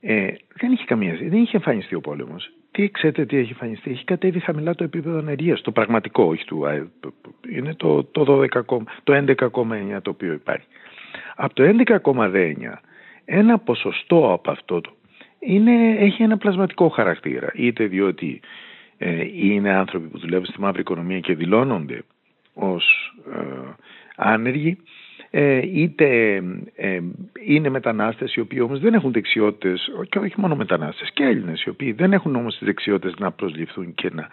Ε, 0.01 0.27
δεν 0.55 0.73
είχε 0.73 0.85
καμία 0.85 1.15
δεν 1.15 1.43
είχε 1.43 1.57
εμφανιστεί 1.57 1.95
ο 1.95 2.01
πόλεμος. 2.01 2.51
Τι 2.71 2.91
ξέρετε 2.91 3.25
τι 3.25 3.37
έχει 3.37 3.51
εμφανιστεί, 3.51 3.91
έχει 3.91 4.05
κατέβει 4.05 4.41
χαμηλά 4.41 4.75
το 4.75 4.85
επίπεδο 4.85 5.19
ανεργίας. 5.19 5.61
Το 5.61 5.73
πραγματικό, 5.73 6.25
όχι 6.25 6.45
του 6.45 6.67
ΑΕΠ. 6.67 6.87
Είναι 7.49 7.75
το, 7.75 8.05
το, 8.05 8.25
12, 8.53 8.63
το 9.03 9.25
11,9 9.27 9.99
το 10.03 10.11
οποίο 10.11 10.33
υπάρχει. 10.33 10.67
Από 11.37 11.55
το 11.55 11.63
11,9 12.03 12.55
ένα 13.25 13.59
ποσοστό 13.59 14.33
από 14.33 14.51
αυτό 14.51 14.81
το 14.81 14.93
είναι, 15.39 15.97
έχει 15.99 16.23
ένα 16.23 16.37
πλασματικό 16.37 16.89
χαρακτήρα. 16.89 17.51
Είτε 17.55 17.87
διότι 17.87 18.41
ε, 19.03 19.25
είναι 19.35 19.71
άνθρωποι 19.71 20.07
που 20.07 20.19
δουλεύουν 20.19 20.47
στη 20.47 20.61
μαύρη 20.61 20.81
οικονομία 20.81 21.21
και 21.21 21.35
δηλώνονται 21.35 22.03
ως 22.55 23.15
ε, 23.35 23.75
άνεργοι 24.17 24.79
ε, 25.31 25.61
είτε 25.73 26.35
ε, 26.77 27.01
είναι 27.47 27.69
μετανάστες 27.69 28.35
οι 28.35 28.41
οποίοι 28.41 28.59
όμως 28.63 28.81
δεν 28.81 28.95
έχουν 28.95 29.13
δεξιότητες 29.13 29.91
και 30.09 30.19
όχι 30.19 30.35
μόνο 30.37 30.57
μετανάστες 30.57 31.11
και 31.13 31.25
Έλληνες 31.25 31.63
οι 31.63 31.69
οποίοι 31.69 31.93
δεν 31.93 32.13
έχουν 32.13 32.37
όμως 32.37 32.57
τις 32.57 32.67
δεξιότητες 32.67 33.19
να 33.19 33.31
προσληφθούν 33.31 33.95
και 33.95 34.11
να 34.13 34.29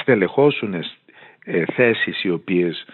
στελεχώσουν 0.00 0.74
ε, 1.44 1.64
θέσεις 1.64 2.24
οι 2.24 2.30
οποίες 2.30 2.84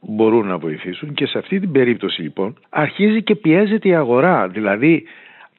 μπορούν 0.00 0.46
να 0.46 0.58
βοηθήσουν 0.58 1.14
και 1.14 1.26
σε 1.26 1.38
αυτή 1.38 1.60
την 1.60 1.72
περίπτωση 1.72 2.22
λοιπόν 2.22 2.58
αρχίζει 2.68 3.22
και 3.22 3.34
πιέζεται 3.34 3.88
η 3.88 3.94
αγορά. 3.94 4.48
Δηλαδή 4.48 5.04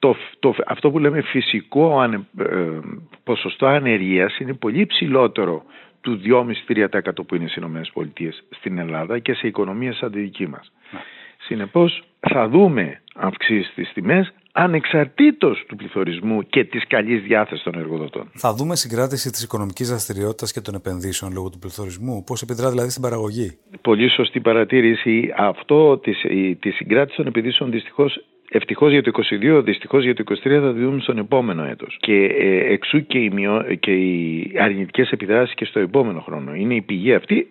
το, 0.05 0.15
το, 0.39 0.55
αυτό 0.65 0.91
που 0.91 0.99
λέμε 0.99 1.21
φυσικό 1.21 1.99
ανε, 1.99 2.27
ε, 2.39 2.79
ποσοστό 3.23 3.65
ανεργίας 3.65 4.39
είναι 4.39 4.53
πολύ 4.53 4.85
ψηλότερο 4.85 5.63
του 6.01 6.21
2,5-3% 6.67 7.27
που 7.27 7.35
είναι 7.35 7.47
στις 7.47 7.63
ΗΠΑ 7.63 8.33
στην 8.49 8.77
Ελλάδα 8.77 9.19
και 9.19 9.33
σε 9.33 9.47
οικονομίες 9.47 9.95
σαν 9.95 10.11
τη 10.11 10.19
δική 10.19 10.47
μας. 10.47 10.71
Ναι. 10.91 10.99
Συνεπώς 11.37 12.03
θα 12.19 12.47
δούμε 12.47 13.01
αυξήσεις 13.15 13.71
στις 13.71 13.91
τιμές 13.93 14.33
ανεξαρτήτως 14.51 15.63
του 15.67 15.75
πληθωρισμού 15.75 16.41
και 16.43 16.63
της 16.63 16.87
καλής 16.87 17.21
διάθεσης 17.23 17.63
των 17.63 17.73
εργοδοτών. 17.75 18.29
Θα 18.33 18.53
δούμε 18.53 18.75
συγκράτηση 18.75 19.31
της 19.31 19.43
οικονομικής 19.43 19.89
δραστηριότητας 19.89 20.51
και 20.51 20.61
των 20.61 20.75
επενδύσεων 20.75 21.31
λόγω 21.33 21.49
του 21.49 21.59
πληθωρισμού. 21.59 22.23
Πώς 22.23 22.41
επιδρά 22.41 22.69
δηλαδή 22.69 22.89
στην 22.89 23.01
παραγωγή; 23.01 23.57
Πολύ 23.81 24.09
σωστή 24.09 24.39
παρατήρηση. 24.39 25.33
Αυτό 25.37 25.97
της, 25.97 26.25
τη 26.59 26.69
συγκράτηση 26.69 27.17
των 27.17 27.27
επενδύσεων 27.27 27.71
δυστυχώς 27.71 28.25
Ευτυχώς 28.49 28.91
για 28.91 29.03
το 29.03 29.11
22, 29.57 29.61
δυστυχώς 29.63 30.03
για 30.03 30.15
το 30.15 30.23
23 30.27 30.33
θα 30.43 30.73
δούμε 30.73 30.99
στον 30.99 31.17
επόμενο 31.17 31.63
έτος. 31.63 31.97
Και 31.99 32.25
ε, 32.25 32.73
εξού 32.73 33.05
και 33.05 33.17
οι, 33.17 33.29
μειω... 33.29 33.65
και 33.79 33.91
οι 33.91 34.51
αρνητικές 34.59 35.11
επιδράσεις 35.11 35.55
και 35.55 35.65
στο 35.65 35.79
επόμενο 35.79 36.19
χρόνο. 36.21 36.53
Είναι 36.53 36.75
η 36.75 36.81
πηγή 36.81 37.13
αυτή. 37.13 37.47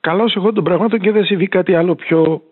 Καλώς 0.00 0.36
εγώ 0.36 0.52
των 0.52 0.64
πραγμάτων 0.64 0.98
και 0.98 1.10
δεν 1.10 1.24
συμβεί 1.24 1.48
κάτι 1.48 1.74
άλλο 1.74 1.94
πιο 1.94 2.42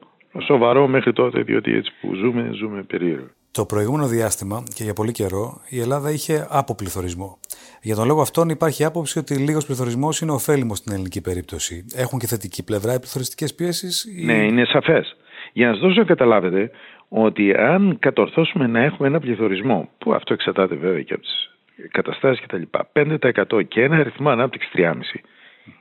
σοβαρό 0.44 0.86
μέχρι 0.86 1.12
τότε, 1.12 1.42
διότι 1.42 1.74
έτσι 1.74 1.92
που 2.00 2.14
ζούμε, 2.14 2.50
ζούμε 2.52 2.82
περίεργο. 2.82 3.26
Το 3.50 3.66
προηγούμενο 3.66 4.06
διάστημα 4.06 4.62
και 4.74 4.84
για 4.84 4.92
πολύ 4.92 5.12
καιρό 5.12 5.60
η 5.68 5.80
Ελλάδα 5.80 6.10
είχε 6.10 6.46
αποπληθωρισμό. 6.50 7.38
Για 7.82 7.94
τον 7.94 8.06
λόγο 8.06 8.20
αυτόν 8.20 8.48
υπάρχει 8.48 8.84
άποψη 8.84 9.18
ότι 9.18 9.34
λίγος 9.34 9.66
πληθωρισμός 9.66 10.20
είναι 10.20 10.32
ωφέλιμος 10.32 10.78
στην 10.78 10.92
ελληνική 10.92 11.20
περίπτωση. 11.20 11.84
Έχουν 11.94 12.18
και 12.18 12.26
θετική 12.26 12.64
πλευρά 12.64 12.94
οι 12.94 12.98
πληθωριστικέ 12.98 13.46
πιέσεις. 13.56 14.04
Ή... 14.04 14.24
Ναι, 14.24 14.44
είναι 14.46 14.64
σαφές. 14.64 15.16
Για 15.52 15.66
να 15.66 15.72
σας 15.72 15.82
δώσω 15.82 16.00
να 16.00 16.06
καταλάβετε 16.06 16.70
ότι 17.14 17.54
αν 17.54 17.96
κατορθώσουμε 17.98 18.66
να 18.66 18.80
έχουμε 18.80 19.08
ένα 19.08 19.20
πληθωρισμό, 19.20 19.88
που 19.98 20.14
αυτό 20.14 20.32
εξαρτάται 20.32 20.74
βέβαια 20.74 21.02
και 21.02 21.12
από 21.12 21.22
τις 21.22 21.50
καταστάσεις 21.90 22.46
κτλ., 22.46 22.62
5% 22.92 23.68
και 23.68 23.82
ένα 23.82 23.96
αριθμό 23.96 24.30
ανάπτυξης 24.30 24.70
3,5%, 24.74 24.92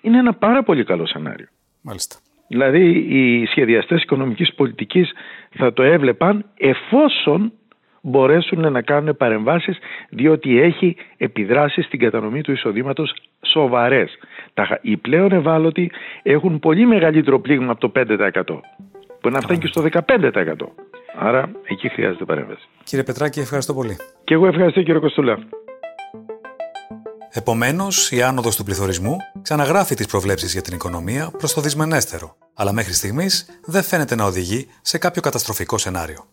είναι 0.01 0.17
ένα 0.17 0.33
πάρα 0.33 0.63
πολύ 0.63 0.83
καλό 0.83 1.05
σενάριο. 1.05 1.47
Μάλιστα. 1.81 2.15
Δηλαδή 2.47 2.89
οι 2.89 3.45
σχεδιαστές 3.45 4.01
οικονομικής 4.01 4.53
πολιτικής 4.53 5.11
θα 5.49 5.73
το 5.73 5.83
έβλεπαν 5.83 6.45
εφόσον 6.57 7.51
μπορέσουν 8.01 8.71
να 8.71 8.81
κάνουν 8.81 9.17
παρεμβάσεις 9.17 9.77
διότι 10.09 10.61
έχει 10.61 10.95
επιδράσεις 11.17 11.85
στην 11.85 11.99
κατανομή 11.99 12.41
του 12.41 12.51
εισοδήματος 12.51 13.13
σοβαρές. 13.41 14.17
Οι 14.81 14.97
πλέον 14.97 15.31
ευάλωτοι 15.31 15.91
έχουν 16.23 16.59
πολύ 16.59 16.85
μεγαλύτερο 16.85 17.39
πλήγμα 17.39 17.71
από 17.71 17.79
το 17.79 17.91
5% 17.95 18.59
που 19.21 19.29
να 19.29 19.39
φτάνει 19.39 19.59
και 19.59 19.67
στο 19.67 19.81
15%. 19.81 20.55
Άρα 21.19 21.51
εκεί 21.63 21.89
χρειάζεται 21.89 22.25
παρέμβαση. 22.25 22.67
Κύριε 22.83 23.03
Πετράκη, 23.03 23.39
ευχαριστώ 23.39 23.73
πολύ. 23.73 23.97
Και 24.23 24.33
εγώ 24.33 24.47
ευχαριστώ 24.47 24.81
κύριε 24.81 24.99
Κοστούλα. 24.99 25.37
Επομένως, 27.33 28.11
η 28.11 28.21
άνοδος 28.21 28.55
του 28.55 28.63
πληθωρισμού 28.63 29.17
ξαναγράφει 29.41 29.95
τις 29.95 30.05
προβλέψεις 30.07 30.51
για 30.53 30.61
την 30.61 30.73
οικονομία 30.73 31.31
προς 31.37 31.53
το 31.53 31.61
δυσμενέστερο, 31.61 32.35
αλλά 32.53 32.71
μέχρι 32.71 32.93
στιγμής 32.93 33.61
δεν 33.65 33.83
φαίνεται 33.83 34.15
να 34.15 34.25
οδηγεί 34.25 34.67
σε 34.81 34.97
κάποιο 34.97 35.21
καταστροφικό 35.21 35.77
σενάριο. 35.77 36.25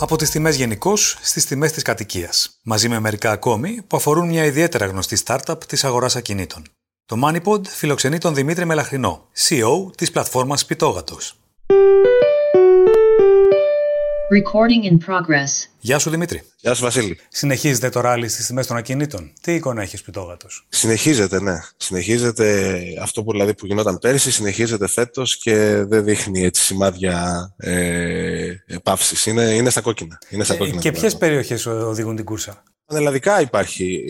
Από 0.00 0.16
τις 0.16 0.30
τιμές 0.30 0.56
γενικώς 0.56 1.18
στις 1.20 1.46
τιμές 1.46 1.72
της 1.72 1.82
κατοικίας, 1.82 2.60
μαζί 2.64 2.88
με 2.88 3.00
μερικά 3.00 3.30
ακόμη 3.30 3.82
που 3.86 3.96
αφορούν 3.96 4.28
μια 4.28 4.44
ιδιαίτερα 4.44 4.86
γνωστή 4.86 5.16
startup 5.26 5.64
της 5.66 5.84
αγοράς 5.84 6.16
ακινήτων. 6.16 6.62
Το 7.10 7.16
Moneypod 7.24 7.66
φιλοξενεί 7.66 8.18
τον 8.18 8.34
Δημήτρη 8.34 8.64
Μελαχρινό, 8.64 9.28
CEO 9.48 9.92
της 9.96 10.10
πλατφόρμας 10.10 10.64
Πιτόγατος. 10.64 11.34
Recording 14.32 14.92
in 14.92 15.10
progress. 15.10 15.68
Γεια 15.80 15.98
σου 15.98 16.10
Δημήτρη. 16.10 16.42
Γεια 16.60 16.74
σου 16.74 16.82
Βασίλη. 16.82 17.18
Συνεχίζεται 17.28 17.88
το 17.88 18.00
ράλι 18.00 18.28
στις 18.28 18.46
τιμές 18.46 18.66
των 18.66 18.76
ακινήτων. 18.76 19.32
Τι 19.40 19.54
εικόνα 19.54 19.82
έχεις 19.82 20.02
Πιτόγατος; 20.02 20.66
Συνεχίζεται, 20.68 21.40
ναι. 21.40 21.60
Συνεχίζεται 21.76 22.78
αυτό 23.02 23.22
που, 23.22 23.32
δηλαδή, 23.32 23.54
που 23.54 23.66
γινόταν 23.66 23.98
πέρυσι, 23.98 24.30
συνεχίζεται 24.30 24.88
φέτος 24.88 25.36
και 25.36 25.84
δεν 25.84 26.04
δείχνει 26.04 26.44
έτσι 26.44 26.62
σημάδια 26.62 27.50
ε, 27.56 28.54
παύσης. 28.82 29.26
Είναι, 29.26 29.42
είναι 29.42 29.70
στα 29.70 29.80
κόκκινα. 29.80 30.18
Είναι 30.28 30.44
στα 30.44 30.54
ε, 30.54 30.56
κόκκινα 30.56 30.80
και 30.80 30.92
ποιες 30.92 31.16
περιοχές 31.16 31.66
οδηγούν 31.66 32.16
την 32.16 32.24
κούρσα; 32.24 32.62
Πανελλαδικά 32.90 33.40
υπάρχει, 33.40 34.04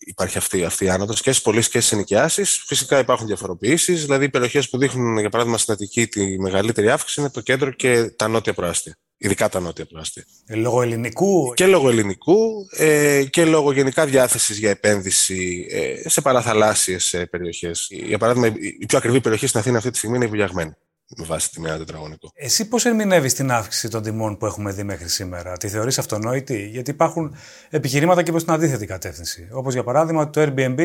υπάρχει 0.00 0.38
αυτή, 0.38 0.64
αυτή 0.64 0.84
η 0.84 0.88
άνοδος 0.88 1.20
και 1.20 1.30
στις 1.30 1.42
πωλήσεις 1.42 1.70
και 1.70 1.80
στις 1.80 1.92
ενοικιάσεις. 1.92 2.62
Φυσικά 2.66 2.98
υπάρχουν 2.98 3.26
διαφοροποιήσεις, 3.26 4.02
δηλαδή 4.02 4.24
οι 4.24 4.28
περιοχές 4.28 4.68
που 4.68 4.78
δείχνουν 4.78 5.18
για 5.18 5.28
παράδειγμα 5.28 5.58
στην 5.58 5.72
Αττική 5.72 6.06
τη 6.06 6.40
μεγαλύτερη 6.40 6.90
αύξηση 6.90 7.20
είναι 7.20 7.30
το 7.30 7.40
κέντρο 7.40 7.70
και 7.70 8.04
τα 8.04 8.28
νότια 8.28 8.54
προάστια. 8.54 8.96
Ειδικά 9.16 9.48
τα 9.48 9.60
νότια 9.60 9.84
προάστια. 9.84 10.24
Ε, 10.46 10.54
λόγω 10.54 10.82
ελληνικού; 10.82 11.52
Και 11.54 11.66
λόγω 11.66 11.88
ελληνικού 11.88 12.66
ε, 12.70 13.24
και 13.30 13.44
λόγω 13.44 13.72
γενικά 13.72 14.06
διάθεσης 14.06 14.58
για 14.58 14.70
επένδυση 14.70 15.66
ε, 15.70 16.08
σε 16.08 16.20
παραθαλάσσιες 16.20 17.14
ε, 17.14 17.26
περιοχές. 17.26 17.86
Για 17.90 18.18
παράδειγμα, 18.18 18.46
η 18.80 18.86
πιο 18.86 18.98
ακριβή 18.98 19.20
περιοχή 19.20 19.46
στην 19.46 19.60
Αθήνα 19.60 19.78
αυτή 19.78 19.90
τη 19.90 19.96
στιγμή 19.96 20.16
είναι 20.16 20.24
η 20.24 20.28
Βουλιαγμένη 20.28 20.72
με 21.16 21.24
βάση 21.24 21.50
τη 21.50 21.60
μία 21.60 21.76
τετραγωνικό. 21.76 22.30
Εσύ 22.34 22.68
πώς 22.68 22.84
ερμηνεύεις 22.84 23.34
την 23.34 23.50
αύξηση 23.50 23.88
των 23.88 24.02
τιμών 24.02 24.36
που 24.36 24.46
έχουμε 24.46 24.72
δει 24.72 24.82
μέχρι 24.82 25.08
σήμερα, 25.08 25.56
Τη 25.56 25.68
θεωρείς 25.68 25.98
αυτονόητη, 25.98 26.68
Γιατί 26.68 26.90
υπάρχουν 26.90 27.36
επιχειρήματα 27.70 28.22
και 28.22 28.30
προς 28.30 28.44
την 28.44 28.52
αντίθετη 28.52 28.86
κατεύθυνση. 28.86 29.48
Όπως 29.52 29.72
για 29.72 29.84
παράδειγμα 29.84 30.30
το 30.30 30.42
Airbnb 30.42 30.80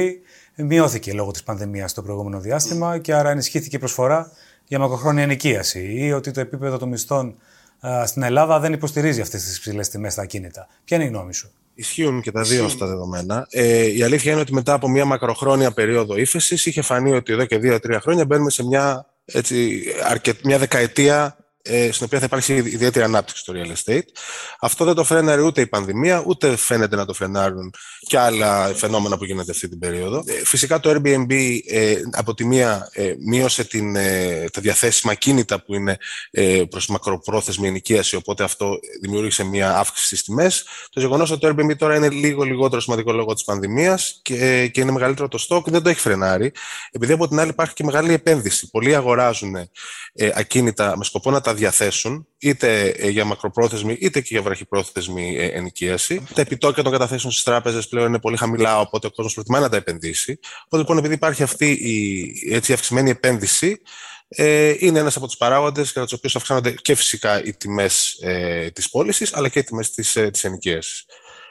μειώθηκε 0.55 1.13
λόγω 1.13 1.31
της 1.31 1.43
πανδημίας 1.43 1.93
το 1.93 2.01
προηγούμενο 2.01 2.39
διάστημα 2.39 2.97
και 2.97 3.13
άρα 3.13 3.29
ενισχύθηκε 3.29 3.75
η 3.75 3.79
προσφορά 3.79 4.31
για 4.67 4.79
μακροχρόνια 4.79 5.23
ενοικίαση 5.23 5.93
ή 5.93 6.11
ότι 6.11 6.31
το 6.31 6.39
επίπεδο 6.39 6.77
των 6.77 6.89
μισθών 6.89 7.35
στην 8.05 8.23
Ελλάδα 8.23 8.59
δεν 8.59 8.73
υποστηρίζει 8.73 9.21
αυτές 9.21 9.43
τις 9.43 9.59
ψηλέ 9.59 9.81
τιμές 9.81 10.13
στα 10.13 10.21
ακίνητα. 10.21 10.67
Ποια 10.83 10.97
είναι 10.97 11.05
η 11.05 11.09
γνώμη 11.09 11.33
σου; 11.33 11.51
Ισχύουν 11.79 12.21
και 12.21 12.31
τα 12.31 12.41
δύο 12.41 12.65
αυτά 12.65 12.85
δεδομένα. 12.85 13.47
Ε, 13.49 13.85
η 13.85 14.03
αλήθεια 14.03 14.31
είναι 14.31 14.41
ότι 14.41 14.53
μετά 14.53 14.73
από 14.73 14.87
μια 14.89 15.05
μακροχρόνια 15.05 15.71
περίοδο 15.71 16.17
ύφεσης 16.17 16.65
είχε 16.65 16.81
φανεί 16.81 17.11
ότι 17.11 17.33
εδώ 17.33 17.45
και 17.45 17.57
δύο-τρία 17.57 17.99
χρόνια 17.99 18.25
μπαίνουμε 18.25 18.49
σε 18.49 18.65
μια 18.65 19.08
έτσι, 19.33 19.83
μια 20.43 20.57
δεκαετία 20.57 21.37
ε, 21.37 21.48
στην 21.63 22.05
οποία 22.05 22.19
θα 22.19 22.25
υπάρξει 22.25 22.53
ιδιαίτερη 22.53 23.05
ανάπτυξη 23.05 23.41
στο 23.41 23.53
real 23.55 23.67
estate. 23.67 24.07
Αυτό 24.59 24.85
δεν 24.85 24.95
το 24.95 25.03
φρέναρε 25.03 25.41
ούτε 25.41 25.61
η 25.61 25.67
πανδημία, 25.67 26.23
ούτε 26.27 26.55
φαίνεται 26.55 26.95
να 26.95 27.05
το 27.05 27.13
φρενάρουν 27.13 27.73
και 27.99 28.17
άλλα 28.17 28.73
φαινόμενα 28.75 29.17
που 29.17 29.25
γίνονται 29.25 29.51
αυτή 29.51 29.69
την 29.69 29.79
περίοδο. 29.79 30.23
Ε, 30.27 30.45
φυσικά 30.45 30.79
το 30.79 30.89
Airbnb 30.89 31.57
ε, 31.67 31.95
από 32.11 32.33
τη 32.33 32.45
μία 32.45 32.89
ε, 32.91 33.13
μείωσε 33.25 33.63
την, 33.63 33.95
ε, 33.95 34.45
τα 34.53 34.61
διαθέσιμα 34.61 35.13
κίνητα 35.13 35.63
που 35.63 35.75
είναι 35.75 35.97
ε, 36.31 36.63
προς 36.69 36.87
μακροπρόθεσμη 36.87 37.67
ενοικίαση, 37.67 38.15
οπότε 38.15 38.43
αυτό 38.43 38.79
δημιούργησε 39.01 39.43
μια 39.43 39.77
αύξηση 39.77 40.07
στις 40.07 40.23
τιμές. 40.23 40.65
Το 40.89 40.99
γεγονός 40.99 41.31
ότι 41.31 41.39
το 41.39 41.47
Airbnb 41.47 41.77
τώρα 41.77 41.95
είναι 41.95 42.09
λίγο 42.09 42.43
λιγότερο 42.43 42.81
σημαντικό 42.81 43.11
λόγω 43.11 43.33
της 43.33 43.43
πανδημίας 43.43 44.19
και, 44.21 44.67
και 44.67 44.81
είναι 44.81 44.91
μεγαλύτερο 44.91 45.27
το 45.27 45.37
στόκ, 45.37 45.69
δεν 45.69 45.81
το 45.81 45.89
έχει 45.89 45.99
φρενάρει, 45.99 46.51
επειδή 46.91 47.13
από 47.13 47.27
την 47.27 47.39
άλλη 47.39 47.49
υπάρχει 47.49 47.73
και 47.73 47.83
μεγάλη 47.83 48.13
επένδυση. 48.13 48.69
Πολλοί 48.69 48.95
αγοράζουν 48.95 49.55
ε, 49.55 50.29
ακίνητα 50.33 50.97
με 50.97 51.03
σκοπό 51.03 51.31
να 51.31 51.41
τα 51.41 51.48
διαθέσουν 51.53 52.27
είτε 52.37 52.87
ε, 52.87 53.09
για 53.09 53.25
μακροπρόθεσμη 53.25 53.97
είτε 53.99 54.21
και 54.21 54.27
για 54.31 54.41
βραχυπρόθεσμη 54.41 55.35
ε, 55.37 55.45
ενοικίαση. 55.45 56.23
Τα 56.33 56.41
επιτόκια 56.41 56.83
των 56.83 56.91
καταθέσεων 56.91 57.31
στις 57.31 57.43
τράπεζες 57.43 57.87
πλέον 57.87 58.07
είναι 58.07 58.19
πολύ 58.19 58.37
χαμηλά, 58.37 58.79
οπότε 58.79 59.07
ο 59.07 59.11
κόσμος 59.11 59.33
προτιμά 59.33 59.59
να 59.59 59.69
τα 59.69 59.77
επενδύσει. 59.77 60.39
Οπότε 60.65 60.77
λοιπόν, 60.77 60.97
επειδή 60.97 61.13
υπάρχει 61.13 61.43
αυτή 61.43 61.71
η 61.71 62.53
έτσι, 62.53 62.73
αυξημένη 62.73 63.09
επένδυση, 63.09 63.81
ε, 64.31 64.75
είναι 64.79 64.99
ένας 64.99 65.15
από 65.15 65.25
τους 65.25 65.37
παράγοντες 65.37 65.91
για 65.91 66.03
τους 66.03 66.13
οποίους 66.13 66.35
αυξάνονται 66.35 66.71
και 66.71 66.95
φυσικά 66.95 67.43
οι 67.43 67.53
τιμές 67.53 68.17
ε, 68.21 68.69
της 68.69 68.89
πώλησης, 68.89 69.33
αλλά 69.33 69.49
και 69.49 69.59
οι 69.59 69.63
τιμές 69.63 69.91
της, 69.91 70.15
ε, 70.15 70.29
της 70.29 70.43
ενοικίασης. 70.43 71.05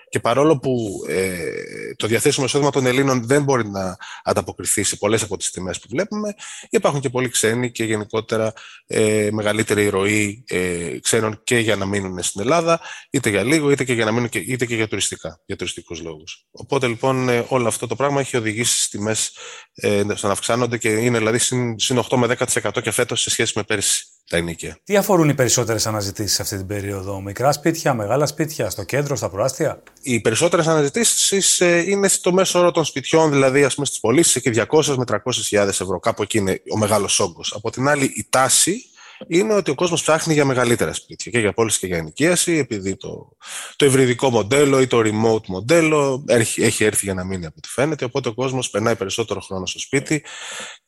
Και 0.09 0.21
παρόλο 0.21 0.59
που 0.59 1.05
ε, 1.09 1.95
το 1.97 2.07
διαθέσιμο 2.07 2.47
εισόδημα 2.47 2.71
των 2.71 2.87
Ελλήνων 2.87 3.27
δεν 3.27 3.43
μπορεί 3.43 3.69
να 3.69 3.97
ανταποκριθεί 4.25 4.83
σε 4.83 4.97
πολλές 4.97 5.23
από 5.23 5.37
τις 5.37 5.51
τιμές 5.51 5.79
που 5.81 5.87
βλέπουμε, 5.91 6.35
υπάρχουν 6.71 7.01
και 7.01 7.11
πολλοί 7.11 7.29
ξένοι 7.29 7.71
και 7.71 7.85
γενικότερα 7.85 8.53
ε, 8.87 9.29
μεγαλύτερη 9.33 9.89
ροή 9.89 10.45
ε, 10.47 10.99
ξένων 11.01 11.41
και 11.45 11.59
για 11.59 11.77
να 11.77 11.87
μείνουν 11.87 12.23
στην 12.23 12.41
Ελλάδα, 12.41 12.81
είτε 13.11 13.31
για 13.31 13.43
λίγο, 13.43 13.71
είτε 13.71 13.85
και 13.85 13.93
για 13.93 14.05
να 14.05 14.13
μείνουν 14.13 14.29
και, 14.29 14.39
είτε 14.39 14.67
και 14.67 14.75
για 14.75 14.89
τουριστικά, 14.89 15.41
για 15.47 15.57
τουριστικούς 15.57 16.03
λόγους. 16.03 16.47
Οπότε 16.51 16.87
λοιπόν 16.87 17.29
ε, 17.29 17.45
όλο 17.49 17.69
αυτό 17.69 17.87
το 17.87 17.97
πράγμα 17.97 18.21
έχει 18.21 18.37
οδηγήσει 18.37 18.77
στις 18.77 18.89
τιμές 18.89 19.37
ε, 19.75 20.05
να 20.05 20.31
αυξάνονται 20.31 20.79
και 20.79 20.89
είναι 20.89 21.19
δηλαδή 21.19 21.39
συν 21.39 22.03
8 22.09 22.17
με 22.17 22.37
10% 22.63 22.83
και 22.83 22.91
φέτος 22.91 23.21
σε 23.21 23.31
σχέση 23.31 23.53
με 23.57 23.63
πέρυσι 23.63 24.07
τα 24.29 24.37
ενίκαια. 24.37 24.79
Τι 24.85 24.97
αφορούν 24.97 25.29
οι 25.29 25.35
περισσότερες 25.35 25.87
αναζητήσεις 25.87 26.41
αυτή 26.41 26.57
την 26.57 26.67
περίοδο, 26.67 27.21
Μικρά 27.21 27.53
σπίτια, 27.53 27.95
μεγάλα 27.95 28.27
σπίτια, 28.27 28.71
στο 28.71 28.85
κέντρο, 28.85 29.17
στα 29.17 29.31
προάστια; 29.31 29.83
Οι 30.03 30.21
περισσότερες 30.21 30.67
αναζητήσεις 30.67 31.61
ε, 31.61 31.85
είναι 31.87 32.09
στο 32.09 32.33
μέσο 32.33 32.59
όρο 32.59 32.71
των 32.71 32.85
σπιτιών, 32.85 33.31
δηλαδή 33.31 33.65
ας 33.65 33.75
πούμε 33.75 33.87
στις 33.87 34.01
πωλήσεις 34.01 34.43
και 34.43 34.67
200 34.71 34.85
με 34.97 35.05
300 35.25 35.67
ευρώ. 35.69 35.99
Κάπου 35.99 36.23
εκεί 36.23 36.39
είναι 36.39 36.63
ο 36.75 36.79
μεγάλος 36.79 37.21
όγκος. 37.21 37.53
Από 37.53 37.71
την 37.71 37.89
άλλη, 37.89 38.05
η 38.05 38.27
τάση 38.31 38.83
είναι 39.27 39.55
ότι 39.55 39.71
ο 39.71 39.75
κόσμος 39.75 40.03
ψάχνει 40.03 40.35
για 40.35 40.45
μεγαλύτερα 40.45 40.93
σπίτια 40.93 41.31
και 41.31 41.39
για 41.39 41.53
πόλεις 41.53 41.79
και 41.79 41.87
για 41.87 41.97
ενοικίαση, 41.97 42.53
επειδή 42.53 42.97
το, 42.97 43.29
το 43.77 43.85
ευρυδικό 43.85 44.31
μοντέλο 44.31 44.81
ή 44.81 44.87
το 44.87 44.99
remote 44.99 45.47
μοντέλο 45.47 46.25
έχει, 46.29 46.63
έχει 46.63 46.85
έρθει 46.85 47.05
για 47.05 47.15
να 47.15 47.25
μείνει 47.25 47.47
από 47.47 47.55
ό,τι 47.59 47.69
φαίνεται. 47.69 48.05
Οπότε 48.05 48.29
ο 48.29 48.35
κόσμος 48.35 48.71
περνάει 48.71 48.97
περισσότερο 48.97 49.41
χρόνο 49.41 49.67
στο 49.67 49.79
σπίτι 49.79 50.25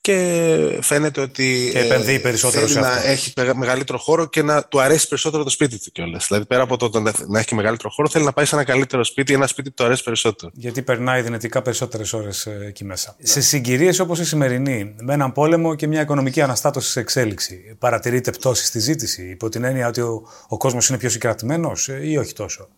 και 0.00 0.78
φαίνεται 0.82 1.20
ότι. 1.20 1.68
Και 1.72 1.78
επενδύει 1.78 2.14
ε, 2.14 2.18
περισσότερο 2.18 2.66
θέλει 2.66 2.80
να 2.80 3.02
έχει 3.02 3.32
μεγαλύτερο 3.54 3.98
χώρο 3.98 4.26
και 4.26 4.42
να 4.42 4.64
του 4.64 4.80
αρέσει 4.80 5.08
περισσότερο 5.08 5.42
το 5.44 5.50
σπίτι 5.50 5.80
του 5.80 5.90
κιόλας. 5.92 6.26
Δηλαδή, 6.26 6.46
πέρα 6.46 6.62
από 6.62 6.76
το 6.76 7.00
να 7.26 7.38
έχει 7.38 7.54
μεγαλύτερο 7.54 7.88
χώρο, 7.90 8.08
θέλει 8.08 8.24
να 8.24 8.32
πάει 8.32 8.44
σε 8.44 8.54
ένα 8.54 8.64
καλύτερο 8.64 9.04
σπίτι, 9.04 9.32
ένα 9.32 9.46
σπίτι 9.46 9.68
που 9.68 9.74
του 9.74 9.84
αρέσει 9.84 10.02
περισσότερο. 10.02 10.52
Γιατί 10.54 10.82
περνάει 10.82 11.22
δυνατικά 11.22 11.62
περισσότερες 11.62 12.12
ώρες 12.12 12.46
ε, 12.46 12.64
εκεί 12.66 12.84
μέσα. 12.84 13.16
Ναι. 13.18 13.26
Σε 13.26 13.40
συγκυρίες 13.40 13.98
όπως 13.98 14.18
η 14.18 14.24
σημερινή, 14.24 14.94
με 15.00 15.14
έναν 15.14 15.32
πόλεμο 15.32 15.74
και 15.74 15.86
μια 15.86 16.00
οικονομική 16.00 16.40
αναστάτωση 16.40 16.90
σε 16.90 17.00
εξέλιξη, 17.00 17.76
παρατηρείται 17.78 18.30
πτώση 18.30 18.64
στη 18.64 18.78
ζήτηση, 18.78 19.28
υπό 19.30 19.48
την 19.48 19.64
έννοια 19.64 19.88
ότι 19.88 20.00
ο, 20.00 20.22
ο 20.48 20.56
κόσμος 20.56 20.88
είναι 20.88 20.98
πιο 20.98 21.08
συγκρατημένος 21.08 21.88
ε, 21.88 22.00
ή 22.02 22.16
όχι 22.16 22.32
τόσο; 22.32 22.68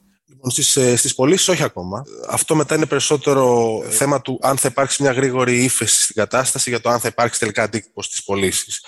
Λοιπόν, 0.44 0.64
στις, 0.64 0.76
ε, 0.76 0.96
στις 0.96 1.14
πωλήσεις 1.14 1.48
όχι 1.48 1.62
ακόμα. 1.62 2.04
Αυτό 2.28 2.54
μετά 2.54 2.74
είναι 2.74 2.86
περισσότερο 2.86 3.82
θέμα 3.88 4.20
του 4.20 4.38
αν 4.42 4.56
θα 4.56 4.68
υπάρξει 4.70 5.02
μια 5.02 5.12
γρήγορη 5.12 5.62
ύφεση 5.64 6.02
στην 6.02 6.14
κατάσταση 6.14 6.70
για 6.70 6.80
το 6.80 6.88
αν 6.88 7.00
θα 7.00 7.08
υπάρξει 7.08 7.38
τελικά 7.38 7.62
αντίκτυπο 7.62 8.02
στις 8.02 8.24
πωλήσεις. 8.24 8.84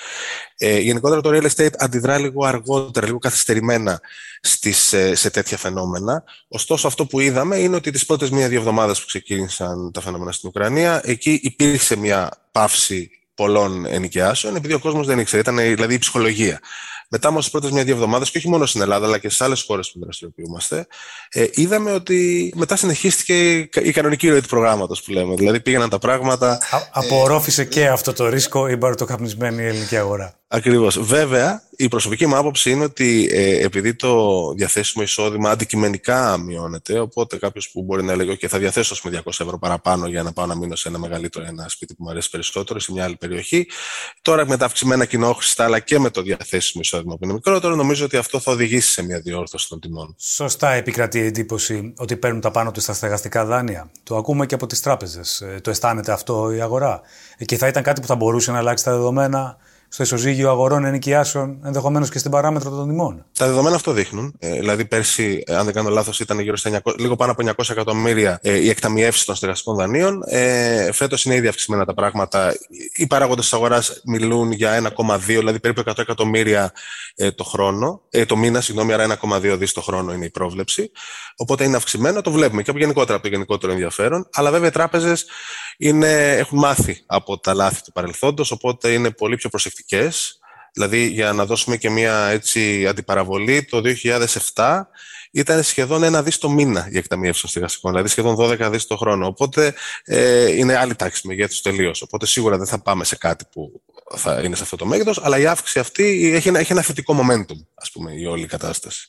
Ε, 0.57 0.79
γενικότερα 0.79 1.21
το 1.21 1.31
real 1.33 1.51
estate 1.51 1.73
αντιδρά 1.79 2.19
λίγο 2.19 2.45
αργότερα, 2.45 3.07
λίγο 3.07 3.19
καθυστερημένα 3.19 4.01
στις, 4.41 4.93
ε, 4.93 5.15
σε 5.15 5.31
τέτοια 5.31 5.57
φαινόμενα. 5.57 6.25
Ωστόσο 6.49 6.87
αυτό 6.87 7.07
που 7.07 7.21
είδαμε 7.21 7.57
είναι 7.57 7.77
ότι 7.77 7.91
τις 7.91 8.07
πρώτες 8.07 8.31
μία-δύο 8.31 8.59
εβδομάδες 8.59 9.01
που 9.01 9.07
ξεκίνησαν 9.07 9.93
τα 9.93 10.01
φαινόμενα 10.01 10.33
στην 10.33 10.49
Ουκρανία, 10.49 11.01
εκεί 11.05 11.41
υπήρξε 11.43 11.97
μια 11.97 12.31
πάυση 12.53 13.11
πολλών 13.35 13.87
ενοικιάσεων, 13.87 14.57
επειδή 14.57 14.75
ο 14.75 14.79
κόσμος 14.79 15.07
δεν 15.07 15.19
ήξερε. 15.19 15.41
Ήταν 15.43 15.57
δηλαδή 15.57 15.95
η 15.95 15.99
ψυχολογία. 15.99 16.61
Μετά 17.11 17.29
όμως 17.29 17.43
τις 17.43 17.51
πρώτες 17.53 17.71
μια-δύο 17.71 17.95
εβδομάδες, 17.95 18.31
και 18.31 18.39
όχι 18.39 18.49
μόνο 18.49 18.67
στην 18.67 18.81
Ελλάδα, 18.81 19.07
αλλά 19.07 19.19
και 19.19 19.29
σε 19.29 19.45
άλλες 19.45 19.63
χώρες 19.63 19.93
που 19.93 19.99
δραστηριοποιούμαστε, 20.03 20.87
ε, 21.29 21.47
είδαμε 21.53 21.93
ότι 21.93 22.53
μετά 22.57 22.77
συνεχίστηκε 22.77 23.59
η 23.75 23.93
κανονική 23.93 24.29
ροή 24.29 24.41
του 24.41 24.49
προγράμματος 24.49 25.03
που 25.03 25.13
λέμε. 25.13 25.35
Δηλαδή 25.35 25.61
πήγαιναν 25.61 25.89
τα 25.89 25.99
πράγματα. 25.99 26.51
Α, 26.51 26.59
απορρόφησε 26.91 27.63
ε, 27.63 27.65
και 27.65 27.89
αυτό 27.89 28.13
το 28.13 28.29
ρίσκο 28.29 28.69
η 28.69 28.77
μπαρτοκαπνισμένη 28.77 29.63
ελληνική 29.63 29.97
αγορά. 29.97 30.44
Ακριβώς. 30.55 30.99
Βέβαια, 31.01 31.63
η 31.77 31.89
προσωπική 31.89 32.27
μου 32.27 32.37
άποψη 32.37 32.71
είναι 32.71 32.85
ότι 32.85 33.29
ε, 33.33 33.65
επειδή 33.65 33.95
το 33.95 34.53
διαθέσιμο 34.53 35.05
εισόδημα 35.05 35.51
αντικειμενικά 35.51 36.39
μειώνεται, 36.39 36.99
οπότε 36.99 37.37
κάποιος 37.39 37.71
που 37.71 37.83
μπορεί 37.83 38.05
να 38.05 38.17
λέγει: 38.17 38.31
OK, 38.33 38.47
θα 38.47 38.59
διαθέσω 38.59 38.97
με 39.05 39.23
200 39.25 39.27
ευρώ 39.27 39.59
παραπάνω 39.59 40.07
για 40.07 40.23
να 40.23 40.33
πάω 40.33 40.47
να 40.47 40.57
μείνω 40.57 40.77
σε 40.77 40.89
ένα 40.89 40.99
μεγαλύτερο 40.99 41.45
ένα 41.49 41.69
σπίτι 41.69 41.95
που 41.95 42.03
μου 42.03 42.11
αρέσει 42.11 42.31
περισσότερο, 42.31 42.81
σε 42.81 42.93
μια 42.93 43.05
άλλη 43.05 43.17
περιοχή. 43.17 43.67
Τώρα 44.23 44.47
με 44.47 44.57
τα 44.57 44.65
αυξημένα 44.65 45.05
κοινόχρηστα, 45.05 45.65
αλλά 45.65 45.79
και 45.79 45.99
με 45.99 46.11
το 46.11 46.23
διαθέσιμο 46.23 46.83
εισόδημα 46.85 47.17
που 47.17 47.25
είναι 47.25 47.33
μικρότερο, 47.33 47.75
νομίζω 47.75 48.05
ότι 48.05 48.17
αυτό 48.17 48.41
θα 48.41 48.53
οδηγήσει 48.53 48.91
σε 48.91 49.03
μια 49.03 49.21
διόρθωση 49.21 49.69
των 49.69 49.81
τιμών. 49.81 50.15
Σωστά 50.19 50.73
επικρατεί 50.73 51.19
η 51.19 51.27
εντύπωση 51.27 51.95
ότι 51.97 52.17
παίρνουν 52.17 52.41
τα 52.41 52.51
πάνω 52.51 52.71
τους 52.71 52.83
στα 52.83 52.93
στεγαστικά 52.93 53.45
δάνεια. 53.45 53.91
Το 54.03 54.17
ακούμε 54.17 54.47
και 54.47 54.55
από 54.55 54.67
τις 54.67 54.81
τράπεζες. 54.81 55.41
Ε, 55.41 55.61
το 55.63 55.71
αισθάνεται 55.71 56.13
αυτό 56.13 56.53
η 56.53 56.61
αγορά; 56.61 57.01
Ε, 57.39 57.45
και 57.45 57.57
θα 57.57 57.67
ήταν 57.67 57.83
κάτι 57.83 58.01
που 58.01 58.07
θα 58.07 58.15
μπορούσε 58.17 58.53
να 58.53 58.59
αλλάξει 58.59 58.85
τα 58.85 58.93
δεδομένα; 58.93 59.59
Στο 59.95 60.03
ισοζύγιο 60.03 60.51
αγορών 60.51 60.85
ενοικιάσεων, 60.85 61.61
ενδεχομένως 61.65 62.11
και 62.11 62.19
στην 62.19 62.31
παράμετρο 62.31 62.71
των 62.71 62.89
τιμών. 62.89 63.25
Τα 63.39 63.47
δεδομένα 63.47 63.77
αυτό 63.77 63.93
δείχνουν. 63.93 64.35
Ε, 64.39 64.53
δηλαδή, 64.53 64.85
πέρσι, 64.85 65.43
ε, 65.47 65.55
αν 65.55 65.65
δεν 65.65 65.75
κάνω 65.75 65.89
λάθος, 65.89 66.21
ήταν 66.21 66.39
γύρω 66.39 66.57
στα 66.57 66.81
900, 66.85 66.95
λίγο 66.99 67.17
πάνω 67.17 67.33
από 67.33 67.43
900 67.43 67.71
εκατομμύρια 67.71 68.39
ε, 68.43 68.59
οι 68.59 68.69
εκταμιεύσεις 68.69 69.25
των 69.25 69.35
στεγαστικών 69.35 69.77
δανείων. 69.77 70.23
Ε, 70.27 70.93
Φέτος 70.93 71.25
είναι 71.25 71.35
ήδη 71.35 71.47
αυξημένα 71.47 71.85
τα 71.85 71.95
πράγματα. 71.95 72.55
Οι 72.95 73.07
παράγοντες 73.07 73.45
της 73.45 73.53
αγοράς 73.53 74.01
μιλούν 74.05 74.53
για 74.53 74.95
1,2, 74.97 75.19
δηλαδή 75.19 75.61
περίπου 75.61 75.83
100 75.87 75.99
εκατομμύρια 75.99 76.73
ε, 77.15 77.31
το 77.31 77.45
χρόνο. 77.45 78.03
Ε, 78.11 78.25
το 78.25 78.37
μήνα, 78.37 78.61
συγγνώμη, 78.61 78.93
άρα 78.93 79.19
1,2 79.23 79.57
δις 79.59 79.73
το 79.73 79.81
χρόνο 79.81 80.13
είναι 80.13 80.25
η 80.25 80.31
πρόβλεψη. 80.31 80.91
Οπότε 81.37 81.65
είναι 81.65 81.77
αυξημένο, 81.77 82.21
το 82.21 82.31
βλέπουμε 82.31 82.63
και 82.63 82.71
από 82.71 82.79
γενικότερα 82.79 83.15
από 83.15 83.23
το 83.23 83.29
γενικότερο 83.33 83.73
ενδιαφέρον. 83.73 84.29
Αλλά 84.33 84.51
βέβαια 84.51 84.69
οι 84.69 84.73
τράπεζες 84.73 85.27
έχουν 85.77 86.59
μάθει 86.59 87.03
από 87.07 87.39
τα 87.39 87.55
λάθη 87.55 87.83
του 87.83 87.93
παρελθόντος, 87.93 88.51
οπότε 88.51 88.89
είναι 88.89 89.11
πολύ 89.11 89.37
πιο 89.37 89.51
προσεκτικές. 89.89 90.39
Δηλαδή, 90.73 91.07
για 91.07 91.33
να 91.33 91.47
δώσουμε 91.47 91.77
και 91.77 91.91
μια 91.91 92.27
έτσι 92.29 92.87
αντιπαραβολή, 92.87 93.65
το 93.65 93.81
2007 94.55 94.81
ήταν 95.31 95.63
σχεδόν 95.63 96.03
ένα 96.03 96.23
δις 96.23 96.39
το 96.39 96.51
μήνα 96.51 96.89
η 96.91 96.99
εκταμείευση 96.99 97.41
των 97.41 97.51
στεγαστικών, 97.51 97.91
δηλαδή 97.91 98.09
σχεδόν 98.09 98.37
12 98.39 98.69
δις 98.71 98.87
το 98.87 98.97
χρόνο. 98.97 99.27
Οπότε 99.27 99.75
ε, 100.05 100.57
είναι 100.57 100.77
άλλη 100.77 100.95
τάξη 100.95 101.27
μεγέθους 101.27 101.61
τελείως. 101.61 102.03
Οπότε 102.03 102.27
σίγουρα 102.27 102.57
δεν 102.57 102.67
θα 102.67 102.79
πάμε 102.79 103.05
σε 103.05 103.17
κάτι 103.17 103.45
που 103.53 103.83
θα 104.17 104.41
είναι 104.41 104.57
σε 104.57 104.63
αυτό 104.63 104.77
το 104.77 104.87
μέγεθος, 104.87 105.21
αλλά 105.23 105.39
η 105.39 105.47
αύξηση 105.47 105.79
αυτή 105.79 106.33
έχει 106.35 106.49
ένα, 106.49 106.59
έχει 106.59 106.73
ένα 106.73 106.83
θετικό 106.83 107.19
momentum, 107.21 107.67
ας 107.75 107.91
πούμε, 107.91 108.13
η 108.13 108.25
όλη 108.25 108.47
κατάσταση. 108.47 109.09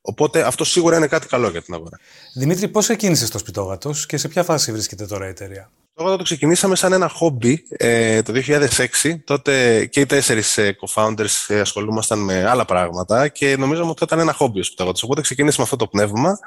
Οπότε 0.00 0.42
αυτό 0.42 0.64
σίγουρα 0.64 0.96
είναι 0.96 1.06
κάτι 1.06 1.26
καλό 1.26 1.48
για 1.48 1.62
την 1.62 1.74
αγορά. 1.74 1.98
Δημήτρη, 2.34 2.68
πώς 2.68 2.84
ξεκίνησε 2.84 3.30
το 3.30 3.38
σπιτόγατος 3.38 4.06
και 4.06 4.16
σε 4.16 4.28
ποια 4.28 4.42
φάση 4.42 4.72
βρίσκεται 4.72 5.06
τώρα 5.06 5.26
η 5.26 5.28
εταιρεία; 5.28 5.70
Το 5.98 6.16
το 6.16 6.22
ξεκινήσαμε 6.22 6.76
σαν 6.76 6.92
ένα 6.92 7.08
χόμπι 7.08 7.64
ε, 7.68 8.22
το 8.22 8.32
2006. 8.46 9.14
Τότε 9.24 9.84
και 9.86 10.00
οι 10.00 10.06
τέσσερις 10.06 10.58
ε, 10.58 10.76
co-founders 10.80 11.46
ε, 11.46 11.60
ασχολούμασταν 11.60 12.18
με 12.18 12.48
άλλα 12.48 12.64
πράγματα 12.64 13.28
και 13.28 13.56
νομίζαμε 13.58 13.90
ότι 13.90 14.04
ήταν 14.04 14.18
ένα 14.18 14.32
χόμπι 14.32 14.60
ο 14.60 14.62
σπιτόγατο. 14.62 15.00
Οπότε 15.04 15.20
ξεκινήσαμε 15.20 15.62
αυτό 15.62 15.76
το 15.76 15.86
πνεύμα 15.86 16.38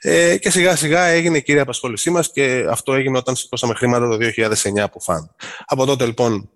ε, 0.00 0.36
και 0.36 0.50
σιγά 0.50 0.76
σιγά 0.76 1.04
έγινε 1.04 1.36
η 1.36 1.42
κύρια 1.42 1.62
απασχόλησή 1.62 2.10
μας 2.10 2.32
και 2.32 2.66
αυτό 2.70 2.94
έγινε 2.94 3.18
όταν 3.18 3.36
σηκώσαμε 3.36 3.74
χρήματα 3.74 4.08
το 4.08 4.16
2009 4.74 4.78
από 4.78 5.00
φαν. 5.00 5.34
Από 5.64 5.84
τότε 5.84 6.04
λοιπόν 6.04 6.50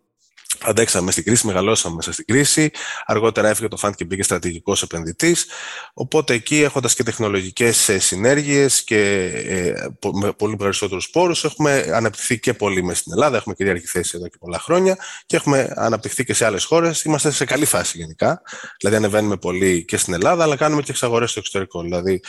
Αντέξαμε 0.65 1.11
στην 1.11 1.25
κρίση, 1.25 1.47
μεγαλώσαμε 1.47 1.95
μέσα 1.95 2.13
στην 2.13 2.25
κρίση. 2.25 2.71
Αργότερα 3.07 3.49
έφυγε 3.49 3.69
το 3.69 3.77
φαντ 3.77 3.95
και 3.95 4.05
μπήκε 4.05 4.23
στρατηγικός 4.23 4.83
επενδυτής. 4.83 5.47
Οπότε 5.95 6.35
εκεί, 6.35 6.61
έχοντας 6.61 6.95
και 6.95 7.03
τεχνολογικές 7.03 7.89
ε, 7.89 7.99
συνέργειες 7.99 8.85
και 8.85 9.31
ε, 9.47 9.87
με 10.13 10.33
πολύ 10.33 10.57
περισσότερους 10.57 11.11
πόρους, 11.11 11.45
έχουμε 11.45 11.91
αναπτυχθεί 11.95 12.39
και 12.39 12.55
πολύ 12.55 12.83
μέσα 12.83 13.01
στην 13.01 13.13
Ελλάδα. 13.13 13.37
Έχουμε 13.37 13.55
κυρίαρχη 13.55 13.87
θέση 13.87 14.13
εδώ 14.17 14.29
και 14.29 14.37
πολλά 14.39 14.59
χρόνια 14.59 14.97
και 15.27 15.37
έχουμε 15.37 15.73
αναπτυχθεί 15.77 16.25
και 16.25 16.35
σε 16.35 16.45
άλλες 16.45 16.65
χώρες. 16.65 17.03
Είμαστε 17.03 17.31
σε 17.31 17.45
καλή 17.45 17.65
φάση 17.65 17.99
γενικά. 17.99 18.43
Δηλαδή, 18.79 18.97
ανεβαίνουμε 18.97 19.37
πολύ 19.37 19.85
και 19.85 19.97
στην 19.97 20.15
Ελλάδα, 20.15 20.43
αλλά 20.43 20.57
κάνουμε 20.57 20.83
και 20.83 20.91
εξαγορές 20.91 21.31
στο 21.31 21.39
εξωτερικό. 21.39 21.83
Δηλαδή, 21.83 22.21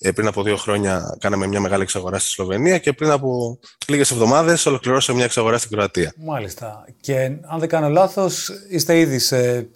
ε, 0.00 0.10
πριν 0.10 0.26
από 0.26 0.42
δύο 0.42 0.56
χρόνια 0.56 1.16
κάναμε 1.20 1.46
μια 1.46 1.60
μεγάλη 1.60 1.82
εξαγορά 1.82 2.18
στη 2.18 2.28
Σλοβενία 2.28 2.78
και 2.78 2.92
πριν 2.92 3.10
από 3.10 3.58
λίγες 3.86 4.10
εβδομάδες 4.10 4.66
ολοκληρώσαμε 4.66 5.16
μια 5.16 5.26
εξαγορά 5.26 5.58
στην 5.58 5.70
Κροατία. 5.70 6.12
Μάλιστα. 6.16 6.84
Και 7.00 7.16
αν 7.46 7.58
δεν 7.58 7.68
κάνω 7.68 7.88
λάθος, 7.88 8.50
είστε 8.68 8.98
ήδη 8.98 9.18
σε 9.18 9.68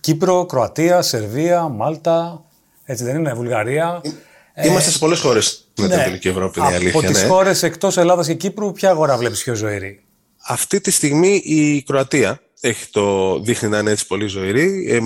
Κύπρο, 0.00 0.46
Κροατία, 0.46 1.02
Σερβία, 1.02 1.68
Μάλτα. 1.68 2.44
Έτσι 2.84 3.04
δεν 3.04 3.16
είναι, 3.16 3.34
Βουλγαρία. 3.34 4.00
Ε, 4.54 4.66
είμαστε 4.68 4.90
σε 4.90 4.98
πολλές 4.98 5.20
χώρες 5.20 5.68
με 5.76 5.84
την 5.84 5.94
Ανατολική 5.94 6.28
Ευρώπη, 6.28 6.60
είναι 6.60 6.70
η 6.70 6.74
αλήθεια. 6.74 6.98
Από 6.98 7.08
τις 7.08 7.22
ναι. 7.22 7.28
χώρες 7.28 7.62
εκτός 7.62 7.96
Ελλάδας 7.96 8.26
και 8.26 8.34
Κύπρου, 8.34 8.72
ποια 8.72 8.90
αγορά 8.90 9.16
βλέπεις 9.16 9.42
πιο 9.42 9.54
ζωηρή; 9.54 10.04
Αυτή 10.46 10.80
τη 10.80 10.90
στιγμή 10.90 11.34
η 11.44 11.82
Κροατία 11.82 12.40
έχει 12.60 12.90
το, 12.90 13.38
δείχνει 13.40 13.68
να 13.68 13.78
είναι 13.78 13.90
έτσι 13.90 14.06
πολύ 14.06 14.26
ζωηρή 14.26 14.86
ε, 14.90 15.00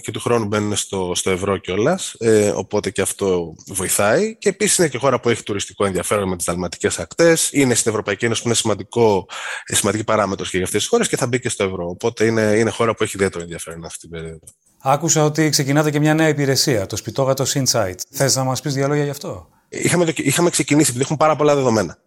και 0.00 0.10
του 0.10 0.20
χρόνου 0.20 0.44
μπαίνουν 0.44 0.76
στο, 0.76 1.12
στο 1.14 1.30
ευρώ 1.30 1.56
κιόλας. 1.56 2.14
Ε, 2.18 2.48
οπότε 2.48 2.90
και 2.90 3.00
αυτό 3.00 3.54
βοηθάει. 3.66 4.36
Και 4.36 4.48
επίσης 4.48 4.78
είναι 4.78 4.88
και 4.88 4.98
χώρα 4.98 5.20
που 5.20 5.28
έχει 5.28 5.42
τουριστικό 5.42 5.84
ενδιαφέρον 5.84 6.28
με 6.28 6.36
τις 6.36 6.46
δαλματικές 6.46 6.98
ακτές. 6.98 7.48
Είναι 7.52 7.74
στην 7.74 7.90
Ευρωπαϊκή 7.90 8.24
Ένωση 8.24 8.42
που 8.42 8.48
είναι 8.48 8.56
σημαντικό, 8.56 9.26
ε, 9.66 9.74
σημαντική 9.74 10.04
παράμετρος 10.04 10.50
και 10.50 10.56
για 10.56 10.66
αυτές 10.66 10.80
τις 10.80 10.90
χώρες 10.90 11.08
και 11.08 11.16
θα 11.16 11.26
μπει 11.26 11.40
και 11.40 11.48
στο 11.48 11.64
ευρώ. 11.64 11.88
Οπότε 11.88 12.24
είναι, 12.24 12.42
είναι 12.42 12.70
χώρα 12.70 12.94
που 12.94 13.02
έχει 13.02 13.16
ιδιαίτερο 13.16 13.42
ενδιαφέρον 13.42 13.84
αυτή 13.84 13.98
την 13.98 14.10
περίοδο. 14.10 14.46
Άκουσα 14.86 15.24
ότι 15.24 15.48
ξεκινάτε 15.48 15.90
και 15.90 16.00
μια 16.00 16.14
νέα 16.14 16.28
υπηρεσία, 16.28 16.86
το 16.86 16.96
σπιτόγατος 16.96 17.56
Insight. 17.56 17.94
Θες 18.10 18.36
να 18.36 18.44
μας 18.44 18.60
πεις 18.60 18.74
δύο 18.74 18.88
λόγια 18.88 19.04
γι' 19.04 19.10
αυτό; 19.10 19.48
Είχαμε, 19.82 20.12
είχαμε 20.16 20.50
ξεκινήσει, 20.50 20.88
επειδή 20.88 21.04
έχουμε 21.04 21.18
πάρα 21.18 21.36
πολλά 21.36 21.54
δεδομένα. 21.54 21.98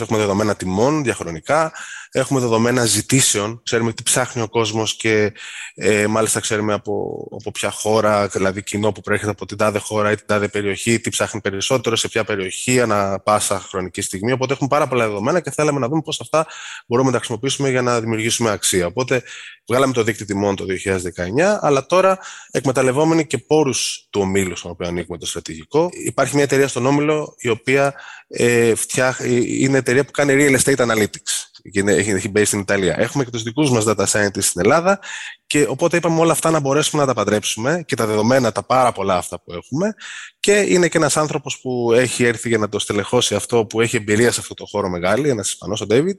Έχουμε 0.00 0.18
δεδομένα 0.18 0.56
τιμών 0.56 1.02
διαχρονικά, 1.02 1.72
έχουμε 2.10 2.40
δεδομένα 2.40 2.84
ζητήσεων, 2.84 3.60
ξέρουμε 3.64 3.92
τι 3.92 4.02
ψάχνει 4.02 4.42
ο 4.42 4.48
κόσμος 4.48 4.96
και 4.96 5.32
ε, 5.74 6.06
μάλιστα 6.06 6.40
ξέρουμε 6.40 6.72
από, 6.72 7.26
από 7.40 7.50
ποια 7.50 7.70
χώρα, 7.70 8.26
δηλαδή 8.28 8.62
κοινό 8.62 8.92
που 8.92 9.00
προέρχεται 9.00 9.30
από 9.30 9.46
την 9.46 9.56
τάδε 9.56 9.78
χώρα 9.78 10.10
ή 10.10 10.14
την 10.14 10.26
τάδε 10.26 10.48
περιοχή, 10.48 11.00
τι 11.00 11.10
ψάχνει 11.10 11.40
περισσότερο, 11.40 11.96
σε 11.96 12.08
ποια 12.08 12.24
περιοχή, 12.24 12.80
ανά 12.80 13.20
πάσα 13.20 13.60
χρονική 13.60 14.00
στιγμή. 14.00 14.32
Οπότε 14.32 14.52
έχουμε 14.52 14.68
πάρα 14.68 14.88
πολλά 14.88 15.06
δεδομένα 15.06 15.40
και 15.40 15.50
θέλαμε 15.50 15.78
να 15.78 15.88
δούμε 15.88 16.02
πώς 16.02 16.20
αυτά 16.20 16.46
μπορούμε 16.86 17.06
να 17.06 17.12
τα 17.12 17.18
χρησιμοποιήσουμε 17.18 17.70
για 17.70 17.82
να 17.82 18.00
δημιουργήσουμε 18.00 18.50
αξία. 18.50 18.86
Οπότε 18.86 19.22
βγάλαμε 19.66 19.92
το 19.92 20.02
δίκτυο 20.02 20.26
τιμών 20.26 20.56
το 20.56 20.64
2019, 20.64 21.58
αλλά 21.60 21.86
τώρα 21.86 22.18
εκμεταλλευόμενοι 22.50 23.26
και 23.26 23.38
πόρους 23.38 24.06
του 24.10 24.20
ομίλου 24.20 24.56
στον 24.56 24.70
οποίο 24.70 24.88
ανήκουμε 24.88 25.18
το 25.18 25.26
στρατηγικό. 25.26 25.90
Υπάρχει 26.04 26.34
μια 26.34 26.44
εταιρεία 26.44 26.68
στον 26.68 26.86
όμιλο 26.86 26.99
η 27.38 27.48
οποία 27.48 27.94
ε, 28.28 28.74
φτιάχ, 28.74 29.20
είναι 29.46 29.78
εταιρεία 29.78 30.04
που 30.04 30.10
κάνει 30.10 30.34
real 30.36 30.60
estate 30.60 30.86
analytics. 30.86 31.59
Και 31.72 31.82
έχει, 31.86 32.10
έχει 32.10 32.32
base 32.34 32.46
στην 32.46 32.58
Ιταλία. 32.58 32.94
Έχουμε 32.98 33.24
και 33.24 33.30
τους 33.30 33.42
δικούς 33.42 33.70
μας 33.70 33.84
data 33.86 34.04
scientists 34.04 34.42
στην 34.42 34.60
Ελλάδα 34.60 35.00
και 35.46 35.66
οπότε 35.68 35.96
είπαμε 35.96 36.20
όλα 36.20 36.32
αυτά 36.32 36.50
να 36.50 36.60
μπορέσουμε 36.60 37.02
να 37.02 37.08
τα 37.08 37.14
παντρέψουμε 37.14 37.84
και 37.86 37.96
τα 37.96 38.06
δεδομένα, 38.06 38.52
τα 38.52 38.62
πάρα 38.62 38.92
πολλά 38.92 39.16
αυτά 39.16 39.40
που 39.40 39.52
έχουμε 39.52 39.94
και 40.40 40.64
είναι 40.68 40.88
και 40.88 40.98
ένας 40.98 41.16
άνθρωπος 41.16 41.60
που 41.60 41.92
έχει 41.92 42.24
έρθει 42.24 42.48
για 42.48 42.58
να 42.58 42.68
το 42.68 42.78
στελεχώσει 42.78 43.34
αυτό, 43.34 43.66
που 43.66 43.80
έχει 43.80 43.96
εμπειρία 43.96 44.32
σε 44.32 44.40
αυτό 44.40 44.54
το 44.54 44.66
χώρο 44.66 44.88
μεγάλη, 44.88 45.28
ένας 45.28 45.48
Ισπανός, 45.48 45.80
ο 45.80 45.86
David. 45.90 46.16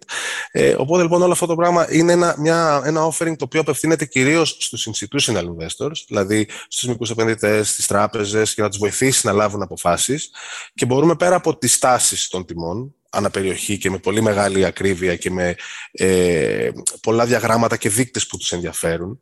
Ε, 0.51 0.75
οπότε 0.77 1.01
λοιπόν 1.01 1.21
όλο 1.21 1.31
αυτό 1.31 1.45
το 1.45 1.55
πράγμα 1.55 1.93
είναι 1.93 2.11
ένα, 2.11 2.35
μια, 2.37 2.81
ένα 2.85 3.07
offering 3.07 3.35
το 3.37 3.45
οποίο 3.45 3.59
απευθύνεται 3.59 4.05
κυρίως 4.05 4.57
στους 4.59 4.89
institutional 4.91 5.43
investors, 5.43 6.03
δηλαδή 6.07 6.47
στους 6.67 6.89
μικρούς 6.89 7.09
επενδυτές, 7.09 7.69
στις 7.69 7.87
τράπεζες 7.87 8.53
και 8.53 8.61
να 8.61 8.69
τους 8.69 8.77
βοηθήσει 8.77 9.25
να 9.25 9.33
λάβουν 9.33 9.61
αποφάσεις 9.61 10.31
και 10.73 10.85
μπορούμε 10.85 11.15
πέρα 11.15 11.35
από 11.35 11.57
τις 11.57 11.79
τάσεις 11.79 12.27
των 12.27 12.45
τιμών, 12.45 12.95
αναπεριοχή 13.11 13.77
και 13.77 13.89
με 13.89 13.97
πολύ 13.97 14.21
μεγάλη 14.21 14.65
ακρίβεια 14.65 15.15
και 15.15 15.31
με 15.31 15.55
ε, 15.91 16.69
πολλά 17.01 17.25
διαγράμματα 17.25 17.77
και 17.77 17.89
δείκτες 17.89 18.27
που 18.27 18.37
τους 18.37 18.51
ενδιαφέρουν, 18.51 19.19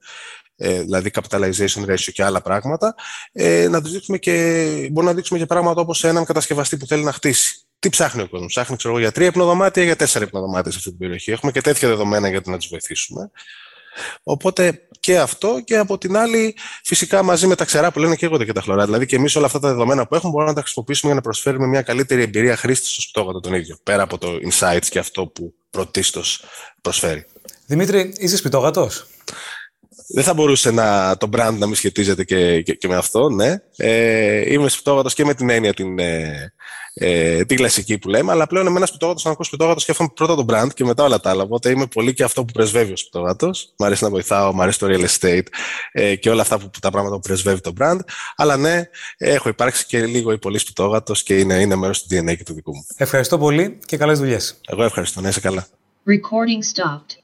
ε, 0.55 0.81
δηλαδή 0.81 1.11
capitalization 1.13 1.85
ratio 1.85 2.11
και 2.13 2.23
άλλα 2.23 2.41
πράγματα, 2.41 2.95
ε, 3.31 3.67
να 3.67 3.81
τους 3.81 3.91
δείξουμε 3.91 4.17
και, 4.17 4.31
μπορούμε 4.91 5.11
να 5.11 5.17
δείξουμε 5.17 5.39
και 5.39 5.45
πράγματα 5.45 5.81
όπως 5.81 6.03
έναν 6.03 6.25
κατασκευαστή 6.25 6.77
που 6.77 6.85
θέλει 6.87 7.03
να 7.03 7.11
χτίσει. 7.11 7.63
Τι 7.79 7.89
ψάχνει 7.89 8.21
ο 8.21 8.27
κόσμος, 8.29 8.47
Ψάχνει 8.47 8.75
ξέρω, 8.75 8.99
για 8.99 9.11
τρία 9.11 9.27
υπνοδωμάτια 9.27 9.81
ή 9.81 9.85
για 9.85 9.95
τέσσερα 9.95 10.25
υπνοδωμάτια 10.25 10.71
σε 10.71 10.77
αυτή 10.77 10.89
την 10.89 10.99
περιοχή. 10.99 11.31
Έχουμε 11.31 11.51
και 11.51 11.61
τέτοια 11.61 11.87
δεδομένα 11.87 12.29
για 12.29 12.41
να 12.45 12.57
τους 12.57 12.67
βοηθήσουμε. 12.67 13.31
Οπότε 14.23 14.87
και 14.99 15.17
αυτό 15.17 15.61
και 15.65 15.77
από 15.77 15.97
την 15.97 16.17
άλλη 16.17 16.55
φυσικά 16.83 17.23
μαζί 17.23 17.47
με 17.47 17.55
τα 17.55 17.65
ξερά 17.65 17.91
που 17.91 17.99
λένε 17.99 18.15
και 18.15 18.25
εγώ 18.25 18.37
και 18.37 18.53
τα 18.53 18.61
χλωρά. 18.61 18.85
Δηλαδή 18.85 19.05
και 19.05 19.15
εμείς 19.15 19.35
όλα 19.35 19.45
αυτά 19.45 19.59
τα 19.59 19.67
δεδομένα 19.67 20.07
που 20.07 20.15
έχουμε 20.15 20.31
μπορούμε 20.31 20.49
να 20.49 20.55
τα 20.55 20.61
χρησιμοποιήσουμε 20.61 21.11
για 21.11 21.21
να 21.21 21.25
προσφέρουμε 21.25 21.67
μια 21.67 21.81
καλύτερη 21.81 22.21
εμπειρία 22.21 22.55
χρήστη 22.55 22.87
στο 22.87 23.01
σπιτόγατο 23.01 23.39
τον 23.39 23.53
ίδιο. 23.53 23.77
Πέρα 23.83 24.03
από 24.03 24.17
το 24.17 24.27
insights 24.51 24.85
και 24.89 24.99
αυτό 24.99 25.27
που 25.27 25.53
πρωτίστως 25.69 26.43
προσφέρει. 26.81 27.25
Δημήτρη, 27.65 28.13
είσαι 28.17 28.37
σπιτόγατος; 28.37 29.05
Δεν 30.07 30.23
θα 30.23 30.33
μπορούσε 30.33 30.71
να, 30.71 31.17
το 31.17 31.29
brand 31.31 31.55
να 31.57 31.65
μην 31.65 31.75
σχετίζεται 31.75 32.23
και, 32.23 32.61
και, 32.61 32.73
και 32.73 32.87
με 32.87 32.95
αυτό, 32.95 33.29
ναι. 33.29 33.55
Ε, 33.75 34.53
είμαι 34.53 34.69
σπιτόγατος 34.69 35.13
και 35.13 35.25
με 35.25 35.33
την 35.33 35.49
έννοια 35.49 35.73
την, 35.73 35.99
ε, 35.99 36.53
ε, 37.01 37.45
την 37.45 37.57
κλασική 37.57 37.97
που 37.97 38.09
λέμε, 38.09 38.31
αλλά 38.31 38.47
πλέον 38.47 38.67
εμένα 38.67 38.85
σπιτόγατος, 38.85 39.25
αν 39.25 39.31
ακούω 39.31 39.45
σπιτόγατος, 39.45 39.81
σκέφτομαι 39.81 40.09
πρώτα 40.13 40.35
το 40.35 40.45
brand 40.49 40.67
και 40.73 40.85
μετά 40.85 41.03
όλα 41.03 41.19
τα 41.19 41.29
άλλα. 41.29 41.43
Οπότε 41.43 41.69
είμαι 41.69 41.87
πολύ 41.87 42.13
και 42.13 42.23
αυτό 42.23 42.45
που 42.45 42.53
πρεσβεύει 42.53 42.91
ο 42.91 42.97
σπιτόγατος. 42.97 43.73
Μ' 43.77 43.83
αρέσει 43.83 44.03
να 44.03 44.09
βοηθάω, 44.09 44.53
μ' 44.53 44.61
αρέσει 44.61 44.79
το 44.79 44.87
real 44.89 45.05
estate 45.05 45.45
ε, 45.91 46.15
και 46.15 46.29
όλα 46.29 46.41
αυτά 46.41 46.59
που, 46.59 46.69
τα 46.81 46.91
πράγματα 46.91 47.15
που 47.15 47.21
πρεσβεύει 47.21 47.61
το 47.61 47.73
brand. 47.79 47.99
Αλλά 48.35 48.57
ναι, 48.57 48.89
έχω 49.17 49.49
υπάρξει 49.49 49.85
και 49.85 50.05
λίγο 50.05 50.31
ή 50.31 50.37
πολύ 50.37 50.57
σπιτόγατος 50.57 51.23
και 51.23 51.39
είναι, 51.39 51.53
είναι 51.53 51.75
μέρος 51.75 52.03
του 52.03 52.07
DNA 52.15 52.37
και 52.37 52.43
του 52.43 52.53
δικού 52.53 52.75
μου. 52.75 52.85
Ευχαριστώ 52.95 53.37
πολύ 53.37 53.79
και 53.85 53.97
καλές 53.97 54.19
δουλειές. 54.19 54.61
Εγώ 54.67 54.83
ευχαριστώ, 54.83 55.21
να 55.21 55.29
είσαι 55.29 55.39
καλά. 55.39 55.67
Recording 56.07 56.81
stopped. 56.81 57.17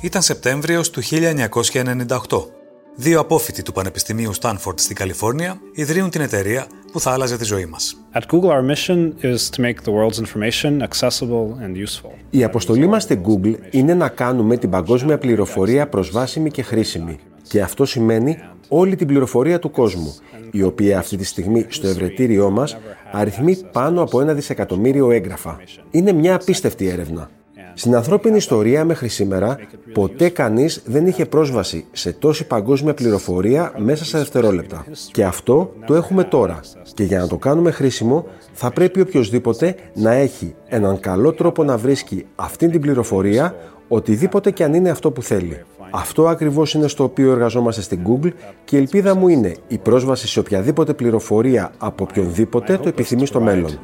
Ήταν 0.00 0.22
Σεπτέμβριος 0.22 0.90
του 0.90 1.02
1998. 1.02 2.63
Δύο 2.96 3.20
απόφοιτοι 3.20 3.62
του 3.62 3.72
Πανεπιστημίου 3.72 4.32
Στάνφορντ 4.32 4.78
στην 4.78 4.96
Καλιφόρνια 4.96 5.60
ιδρύουν 5.72 6.10
την 6.10 6.20
εταιρεία 6.20 6.66
που 6.92 7.00
θα 7.00 7.10
άλλαζε 7.10 7.36
τη 7.36 7.44
ζωή 7.44 7.66
μας. 7.66 7.96
At 8.12 8.20
Google, 8.20 8.48
our 8.48 8.62
mission 8.72 9.12
is 9.22 9.50
to 9.56 9.62
make 9.62 9.82
the 9.84 9.92
world's 9.92 10.18
information 10.18 10.82
accessible 10.82 11.56
and 11.64 11.76
useful. 11.76 12.10
Η 12.30 12.44
αποστολή 12.44 12.86
μας 12.86 13.02
στην 13.02 13.20
Google 13.26 13.54
είναι 13.70 13.94
να 13.94 14.08
κάνουμε 14.08 14.56
την 14.56 14.70
παγκόσμια 14.70 15.18
πληροφορία 15.18 15.88
προσβάσιμη 15.88 16.50
και 16.50 16.62
χρήσιμη. 16.62 17.18
Και 17.48 17.62
αυτό 17.62 17.84
σημαίνει 17.84 18.38
όλη 18.68 18.96
την 18.96 19.06
πληροφορία 19.06 19.58
του 19.58 19.70
κόσμου, 19.70 20.14
η 20.50 20.62
οποία 20.62 20.98
αυτή 20.98 21.16
τη 21.16 21.24
στιγμή 21.24 21.66
στο 21.68 21.86
ευρετήριό 21.86 22.50
μας 22.50 22.76
αριθμεί 23.12 23.56
πάνω 23.72 24.02
από 24.02 24.20
ένα 24.20 24.34
δισεκατομμύριο 24.34 25.10
έγγραφα. 25.10 25.60
Είναι 25.90 26.12
μια 26.12 26.34
απίστευτη 26.34 26.88
έρευνα. 26.88 27.30
Στην 27.74 27.96
ανθρώπινη 27.96 28.36
ιστορία 28.36 28.84
μέχρι 28.84 29.08
σήμερα, 29.08 29.58
ποτέ 29.92 30.28
κανείς 30.28 30.82
δεν 30.86 31.06
είχε 31.06 31.26
πρόσβαση 31.26 31.84
σε 31.92 32.12
τόση 32.12 32.46
παγκόσμια 32.46 32.94
πληροφορία 32.94 33.72
μέσα 33.76 34.04
σε 34.04 34.18
δευτερόλεπτα. 34.18 34.84
Και 35.12 35.24
αυτό 35.24 35.74
το 35.86 35.94
έχουμε 35.94 36.24
τώρα. 36.24 36.60
Και 36.94 37.02
για 37.02 37.18
να 37.18 37.26
το 37.28 37.36
κάνουμε 37.36 37.70
χρήσιμο, 37.70 38.26
θα 38.52 38.70
πρέπει 38.70 39.00
οποιοδήποτε 39.00 39.74
να 39.94 40.12
έχει 40.12 40.54
έναν 40.68 41.00
καλό 41.00 41.32
τρόπο 41.32 41.64
να 41.64 41.76
βρίσκει 41.76 42.26
αυτή 42.34 42.68
την 42.68 42.80
πληροφορία, 42.80 43.54
οτιδήποτε 43.88 44.50
και 44.50 44.64
αν 44.64 44.74
είναι 44.74 44.90
αυτό 44.90 45.10
που 45.10 45.22
θέλει. 45.22 45.62
Αυτό 45.90 46.28
ακριβώς 46.28 46.74
είναι 46.74 46.88
στο 46.88 47.04
οποίο 47.04 47.30
εργαζόμαστε 47.30 47.82
στην 47.82 48.00
Google 48.06 48.32
και 48.64 48.76
η 48.76 48.78
ελπίδα 48.78 49.14
μου 49.14 49.28
είναι 49.28 49.54
η 49.68 49.78
πρόσβαση 49.78 50.28
σε 50.28 50.38
οποιαδήποτε 50.38 50.94
πληροφορία 50.94 51.72
από 51.78 52.06
οποιονδήποτε 52.10 52.76
το 52.76 52.88
επιθυμεί 52.88 53.26
στο 53.26 53.40
μέλλον. 53.40 53.78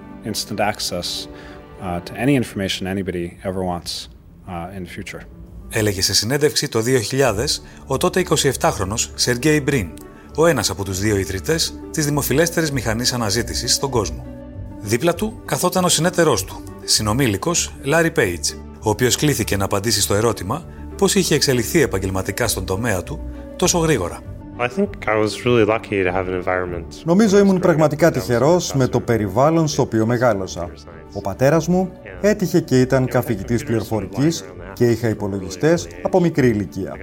Instant 1.80 1.94
access 1.96 2.00
uh, 2.00 2.00
to 2.00 2.20
any 2.20 2.34
information 2.36 2.86
anybody 2.86 3.38
ever 3.44 3.62
wants 3.64 4.08
uh, 4.48 4.76
in 4.76 4.84
the 4.84 4.88
future. 4.88 5.20
Έλεγε 5.68 6.02
σε 6.02 6.14
συνέντευξη 6.14 6.68
το 6.68 6.82
2000 7.10 7.34
ο 7.86 7.96
τότε 7.96 8.24
27χρονος 8.28 9.10
Σεργέι 9.14 9.60
Μπριν, 9.64 9.90
ο 10.36 10.46
ένας 10.46 10.70
από 10.70 10.84
τους 10.84 11.00
δύο 11.00 11.16
ιδρυτές 11.16 11.80
της 11.90 12.04
δημοφιλέστερης 12.04 12.72
μηχανής 12.72 13.12
αναζήτησης 13.12 13.74
στον 13.74 13.90
κόσμο. 13.90 14.24
Δίπλα 14.80 15.14
του 15.14 15.42
καθόταν 15.44 15.84
ο 15.84 15.88
συνέτερός 15.88 16.44
του, 16.44 16.62
συνομήλικος 16.84 17.74
Λάρι 17.82 18.12
Page, 18.16 18.56
ο 18.80 18.90
οποίος 18.90 19.16
κλήθηκε 19.16 19.56
να 19.56 19.64
απαντήσει 19.64 20.00
στο 20.00 20.14
ερώτημα 20.14 20.64
πώς 20.96 21.14
είχε 21.14 21.34
εξελιχθεί 21.34 21.82
επαγγελματικά 21.82 22.48
στον 22.48 22.64
τομέα 22.64 23.02
του 23.02 23.20
τόσο 23.56 23.78
γρήγορα. 23.78 24.20
Νομίζω 27.04 27.38
ήμουν 27.38 27.58
πραγματικά 27.58 28.10
τυχερός 28.10 28.74
με 28.74 28.86
το 28.86 29.00
περιβάλλον 29.00 29.68
στο 29.68 29.82
οποίο 29.82 30.06
μεγάλωσα. 30.06 30.70
Ο 31.12 31.20
πατέρας 31.20 31.68
μου 31.68 31.90
έτυχε 32.20 32.60
και 32.60 32.80
ήταν 32.80 33.06
καθηγητής 33.06 33.64
πληροφορικής 33.64 34.44
και 34.72 34.90
είχα 34.90 35.08
υπολογιστές 35.08 35.88
από 36.02 36.20
μικρή 36.20 36.48
ηλικία. 36.48 36.94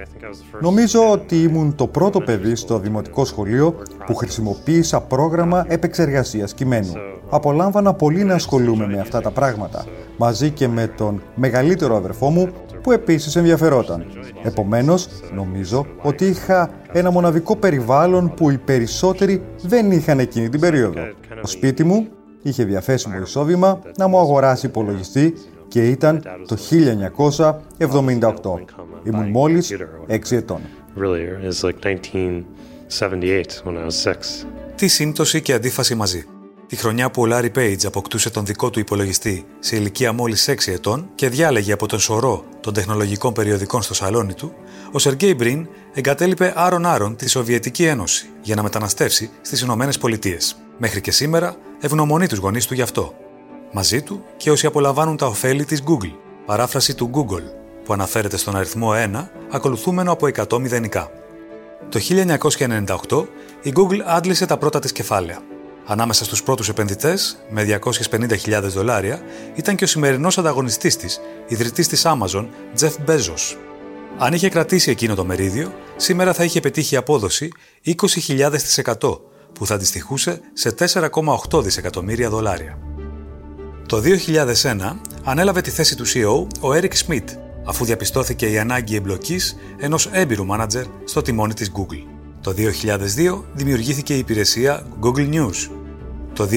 Νομίζω 0.60 1.10
ότι 1.10 1.42
ήμουν 1.42 1.74
το 1.74 1.86
πρώτο 1.86 2.20
παιδί 2.20 2.54
στο 2.54 2.78
δημοτικό 2.78 3.24
σχολείο 3.24 3.74
που 4.06 4.14
χρησιμοποίησα 4.14 5.00
πρόγραμμα 5.00 5.64
επεξεργασίας 5.68 6.54
κειμένου. 6.54 6.92
Απολάμβανα 7.30 7.94
πολύ 7.94 8.24
να 8.24 8.34
ασχολούμαι 8.34 8.86
με 8.86 9.00
αυτά 9.00 9.20
τα 9.20 9.30
πράγματα, 9.30 9.84
μαζί 10.16 10.50
και 10.50 10.68
με 10.68 10.86
τον 10.96 11.22
μεγαλύτερο 11.34 11.96
αδερφό 11.96 12.30
μου 12.30 12.48
που 12.82 12.92
επίσης 12.92 13.36
ενδιαφερόταν. 13.36 14.04
Επομένως, 14.42 15.08
νομίζω 15.34 15.86
ότι 16.02 16.24
είχα 16.24 16.70
ένα 16.92 17.10
μοναδικό 17.10 17.56
περιβάλλον 17.56 18.34
που 18.34 18.50
οι 18.50 18.58
περισσότεροι 18.58 19.42
δεν 19.62 19.90
είχαν 19.90 20.18
εκείνη 20.18 20.48
την 20.48 20.60
περίοδο. 20.60 21.00
Το 21.40 21.46
σπίτι 21.46 21.84
μου 21.84 22.06
είχε 22.42 22.64
διαθέσιμο 22.64 23.18
εισόδημα 23.22 23.80
να 23.96 24.06
μου 24.08 24.18
αγοράσει 24.18 24.66
υπολογιστή 24.66 25.34
και 25.68 25.88
ήταν 25.88 26.22
το 26.46 26.56
1978. 27.78 28.30
Ήμουν 29.02 29.28
μόλις 29.28 29.76
6 30.08 30.30
ετών. 30.30 30.60
Τι 34.76 34.88
σύμπτωση 34.88 35.42
και 35.42 35.52
αντίφαση 35.52 35.94
μαζί. 35.94 36.24
Τη 36.66 36.76
χρονιά 36.76 37.10
που 37.10 37.22
ο 37.22 37.26
Λάρι 37.26 37.50
Πέιτζ 37.50 37.86
αποκτούσε 37.86 38.30
τον 38.30 38.46
δικό 38.46 38.70
του 38.70 38.78
υπολογιστή 38.78 39.46
σε 39.58 39.76
ηλικία 39.76 40.12
μόλις 40.12 40.48
6 40.50 40.72
ετών 40.72 41.08
και 41.14 41.28
διάλεγε 41.28 41.72
από 41.72 41.86
τον 41.86 41.98
σωρό 41.98 42.44
των 42.60 42.72
τεχνολογικών 42.72 43.32
περιοδικών 43.32 43.82
στο 43.82 43.94
σαλόνι 43.94 44.34
του, 44.34 44.52
ο 44.92 44.98
Σεργέι 44.98 45.34
Μπριν 45.36 45.68
εγκατέλειπε 45.94 46.52
άρον-άρον 46.56 47.16
τη 47.16 47.28
Σοβιετική 47.28 47.84
Ένωση 47.84 48.28
για 48.42 48.54
να 48.54 48.62
μεταναστεύσει 48.62 49.30
στις 49.40 49.60
Ηνωμένες 49.60 49.98
Πολιτείες. 49.98 50.56
Μέχρι 50.78 51.00
και 51.00 51.10
σήμερα 51.10 51.56
ευγνωμονεί 51.80 52.26
τους 52.26 52.38
γονείς 52.38 52.66
του 52.66 52.74
γι' 52.74 52.82
αυτό. 52.82 53.14
Μαζί 53.72 54.02
του 54.02 54.24
και 54.36 54.50
όσοι 54.50 54.66
απολαμβάνουν 54.66 55.16
τα 55.16 55.26
ωφέλη 55.26 55.64
της 55.64 55.82
Google, 55.86 56.12
παράφραση 56.46 56.94
του 56.94 57.10
Google, 57.14 57.44
που 57.84 57.92
αναφέρεται 57.92 58.36
στον 58.36 58.56
αριθμό 58.56 58.90
1, 58.94 59.28
ακολουθούμενο 59.50 60.12
από 60.12 60.26
100 60.26 60.58
μηδενικά. 60.58 61.10
Το 61.88 62.00
1998 63.08 63.26
η 63.62 63.72
Google 63.76 63.98
άντλησε 64.06 64.46
τα 64.46 64.56
πρώτα 64.56 64.78
της 64.78 64.92
κεφάλαια. 64.92 65.38
Ανάμεσα 65.86 66.24
στους 66.24 66.42
πρώτους 66.42 66.68
επενδυτές, 66.68 67.38
με 67.50 67.64
250.000 67.64 68.62
δολάρια, 68.62 69.22
ήταν 69.54 69.76
και 69.76 69.84
ο 69.84 69.86
σημερινός 69.86 70.38
ανταγωνιστής 70.38 70.96
της, 70.96 71.20
ιδρυτής 71.46 71.88
της 71.88 72.02
Amazon, 72.06 72.46
Jeff 72.80 72.92
Bezos. 73.06 73.56
Αν 74.18 74.32
είχε 74.32 74.48
κρατήσει 74.48 74.90
εκείνο 74.90 75.14
το 75.14 75.24
μερίδιο, 75.24 75.72
σήμερα 75.96 76.32
θα 76.32 76.44
είχε 76.44 76.60
πετύχει 76.60 76.96
απόδοση 76.96 77.52
20.000% 77.84 79.20
που 79.58 79.66
θα 79.66 79.74
αντιστοιχούσε 79.74 80.40
σε 80.52 80.74
4,8 81.50 81.62
δισεκατομμύρια 81.62 82.30
δολάρια. 82.30 82.78
Το 83.86 84.02
2001 84.62 84.96
ανέλαβε 85.24 85.60
τη 85.60 85.70
θέση 85.70 85.96
του 85.96 86.06
CEO 86.06 86.46
ο 86.60 86.74
Eric 86.74 86.92
Schmidt, 87.06 87.24
αφού 87.64 87.84
διαπιστώθηκε 87.84 88.50
η 88.50 88.58
ανάγκη 88.58 88.96
εμπλοκής 88.96 89.56
ενός 89.78 90.08
έμπειρου 90.12 90.44
μάνατζερ 90.46 90.84
στο 91.04 91.22
τιμόνι 91.22 91.54
της 91.54 91.72
Google. 91.74 92.04
Το 92.40 92.54
2002 92.56 93.42
δημιουργήθηκε 93.52 94.14
η 94.14 94.18
υπηρεσία 94.18 94.86
Google 95.02 95.34
News. 95.34 95.70
Το 96.32 96.48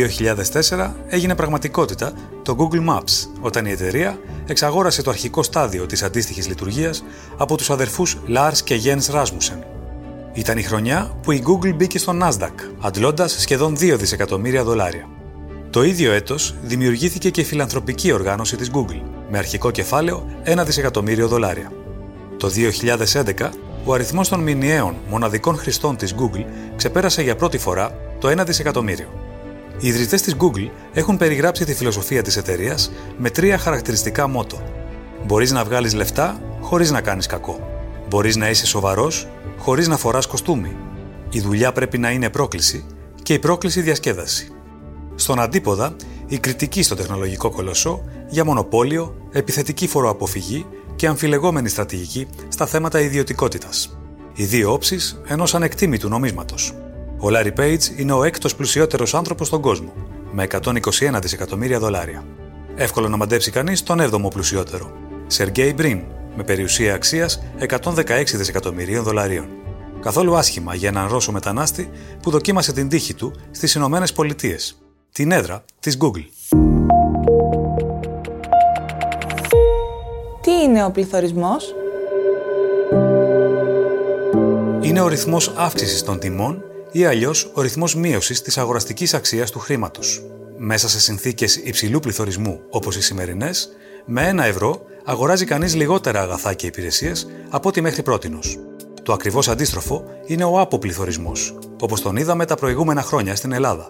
2004 0.70 0.92
έγινε 1.08 1.36
πραγματικότητα 1.36 2.14
το 2.44 2.56
Google 2.60 2.90
Maps, 2.90 3.28
όταν 3.42 3.66
η 3.66 3.72
εταιρεία 3.72 4.20
εξαγόρασε 4.46 5.02
το 5.02 5.10
αρχικό 5.10 5.44
στάδιο 5.44 5.86
της 5.86 6.04
αντίστοιχης 6.04 6.48
λειτουργίας 6.48 7.04
από 7.38 7.58
τους 7.58 7.70
αδερφούς 7.70 8.18
Lars 8.36 8.58
και 8.64 8.82
Jens 8.84 9.14
Rasmussen. 9.16 9.81
Ήταν 10.34 10.58
η 10.58 10.62
χρονιά 10.62 11.18
που 11.22 11.32
η 11.32 11.44
Google 11.46 11.76
μπήκε 11.76 11.98
στο 11.98 12.14
Nasdaq, 12.22 12.54
αντλώντας 12.80 13.36
σχεδόν 13.40 13.76
2 13.76 13.96
δισεκατομμύρια 13.98 14.64
δολάρια. 14.64 15.08
Το 15.70 15.84
ίδιο 15.84 16.12
έτος 16.12 16.56
δημιουργήθηκε 16.64 17.30
και 17.30 17.42
η 17.42 17.44
φιλανθρωπική 17.44 18.12
οργάνωση 18.12 18.56
της 18.56 18.72
Google, 18.74 19.02
με 19.30 19.38
αρχικό 19.38 19.72
κεφάλαιο 19.72 20.26
1 20.44 20.64
δισεκατομμύριο 20.66 21.28
δολάρια. 21.28 21.72
Το 22.38 22.50
2011, 22.50 23.50
ο 23.86 23.94
αριθμός 23.94 24.30
των 24.30 24.40
μηνιαίων 24.40 24.96
μοναδικών 25.10 25.58
χρηστών 25.58 25.96
της 25.96 26.16
Google 26.16 26.46
ξεπέρασε 26.76 27.22
για 27.22 27.36
πρώτη 27.36 27.58
φορά 27.58 27.96
το 28.20 28.28
1 28.28 28.46
δισεκατομμύριο. 28.46 29.08
Οι 29.80 29.88
ιδρυτές 29.88 30.22
της 30.22 30.36
Google 30.40 30.70
έχουν 30.94 31.18
περιγράψει 31.18 31.66
τη 31.66 31.74
φιλοσοφία 31.74 32.22
της 32.22 32.38
εταιρείας 32.38 32.92
με 33.18 33.30
τρία 33.30 33.58
χαρακτηριστικά 33.58 34.28
μότο. 34.28 34.62
Μπορείς 35.26 35.52
να 35.52 35.64
βγάλεις 35.64 35.94
λεφτά 35.94 36.42
χωρίς 36.62 36.92
να 36.92 37.02
κάνεις 37.02 37.26
κακό. 37.26 37.71
Μπορείς 38.12 38.36
να 38.36 38.50
είσαι 38.50 38.66
σοβαρός 38.66 39.28
χωρίς 39.58 39.88
να 39.88 39.98
φοράς 39.98 40.28
κοστούμι. 40.28 40.76
Η 41.30 41.40
δουλειά 41.40 41.72
πρέπει 41.72 41.98
να 41.98 42.12
είναι 42.12 42.30
πρόκληση 42.30 42.86
και 43.24 43.34
η 43.34 43.40
πρόκληση 43.40 43.82
διασκέδαση. 43.82 44.52
Στον 45.16 45.40
αντίποδα, 45.40 45.96
η 46.28 46.38
κριτική 46.38 46.84
στο 46.84 46.96
τεχνολογικό 46.96 47.50
κολοσσό 47.50 48.04
για 48.30 48.46
μονοπόλιο, 48.46 49.16
επιθετική 49.32 49.88
φοροαποφυγή 49.88 50.66
και 50.96 51.08
αμφιλεγόμενη 51.08 51.70
στρατηγική 51.70 52.28
στα 52.48 52.66
θέματα 52.66 53.00
ιδιωτικότητας. 53.00 53.98
Οι 54.34 54.44
δύο 54.44 54.74
όψεις 54.74 55.22
ενός 55.28 55.56
ανεκτήμητου 55.56 56.10
νομίσματος. 56.10 56.74
Ο 57.20 57.28
Larry 57.28 57.60
Page 57.60 57.98
είναι 57.98 58.14
ο 58.14 58.24
έκτος 58.24 58.56
πλουσιότερος 58.56 59.14
άνθρωπος 59.14 59.48
στον 59.48 59.62
κόσμο, 59.62 59.94
με 60.32 60.44
121 60.44 61.20
δισεκατομμύρια 61.22 61.80
δολάρια. 61.80 62.26
Εύκολο 62.76 63.10
να 63.10 63.18
μαντέψει 63.18 63.52
κανείς 63.52 63.84
τον 63.84 64.00
7ο 64.02 64.30
πλουσιότερο, 64.34 64.92
Σεργέη 65.28 65.74
Μπριν, 65.76 66.02
με 66.36 66.44
περιουσία 66.44 66.94
αξίας 66.94 67.44
116 67.60 68.24
δισεκατομμυρίων 68.26 69.04
δολαρίων. 69.04 69.48
Καθόλου 70.02 70.36
άσχημα 70.36 70.76
για 70.76 70.90
έναν 70.90 71.08
Ρώσο 71.08 71.32
μετανάστη 71.32 71.90
που 72.22 72.30
δοκίμασε 72.30 72.74
την 72.74 72.90
τύχη 72.90 73.14
του 73.14 73.34
στις 73.52 73.74
Ηνωμένες 73.76 74.14
Πολιτείες, 74.14 74.82
την 75.12 75.32
έδρα 75.32 75.64
της 75.80 75.98
Google. 76.02 76.26
Τι 80.42 80.52
είναι 80.52 80.84
ο 80.84 80.92
πληθωρισμός; 80.92 81.76
Είναι 84.82 85.02
ο 85.02 85.08
ρυθμός 85.08 85.54
αύξησης 85.56 86.04
των 86.04 86.20
τιμών 86.20 86.64
ή 86.92 87.06
αλλιώς 87.06 87.52
ο 87.54 87.62
ρυθμός 87.62 87.96
μείωσης 87.96 88.42
της 88.42 88.58
αγοραστικής 88.58 89.14
αξίας 89.14 89.52
του 89.52 89.60
χρήματος. 89.60 90.24
Μέσα 90.58 90.90
σε 90.90 91.00
συνθήκες 91.00 91.56
υψηλού 91.56 92.00
πληθωρισμού 92.00 92.62
όπως 92.70 92.96
οι 92.96 93.02
σημερινές, 93.02 93.70
με 94.06 94.28
ένα 94.28 94.46
ευρώ 94.46 94.82
αγοράζει 95.06 95.46
κανείς 95.46 95.76
λιγότερα 95.76 96.22
αγαθά 96.22 96.54
και 96.54 96.68
υπηρεσίες 96.68 97.28
από 97.50 97.70
ό,τι 97.70 97.82
μέχρι 97.82 98.04
πρότινος. 98.04 98.60
Το 99.04 99.14
ακριβώς 99.14 99.48
αντίστροφο 99.48 100.04
είναι 100.26 100.44
ο 100.44 100.60
αποπληθωρισμό, 100.60 101.32
όπως 101.82 102.02
τον 102.02 102.16
είδαμε 102.16 102.46
τα 102.46 102.56
προηγούμενα 102.56 103.02
χρόνια 103.02 103.36
στην 103.36 103.52
Ελλάδα. 103.52 103.88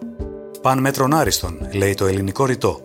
Παν 0.61 0.79
μέτρον 0.79 1.13
άριστον, 1.13 1.67
λέει 1.71 1.93
το 1.93 2.05
ελληνικό 2.05 2.45
ρητό. 2.45 2.79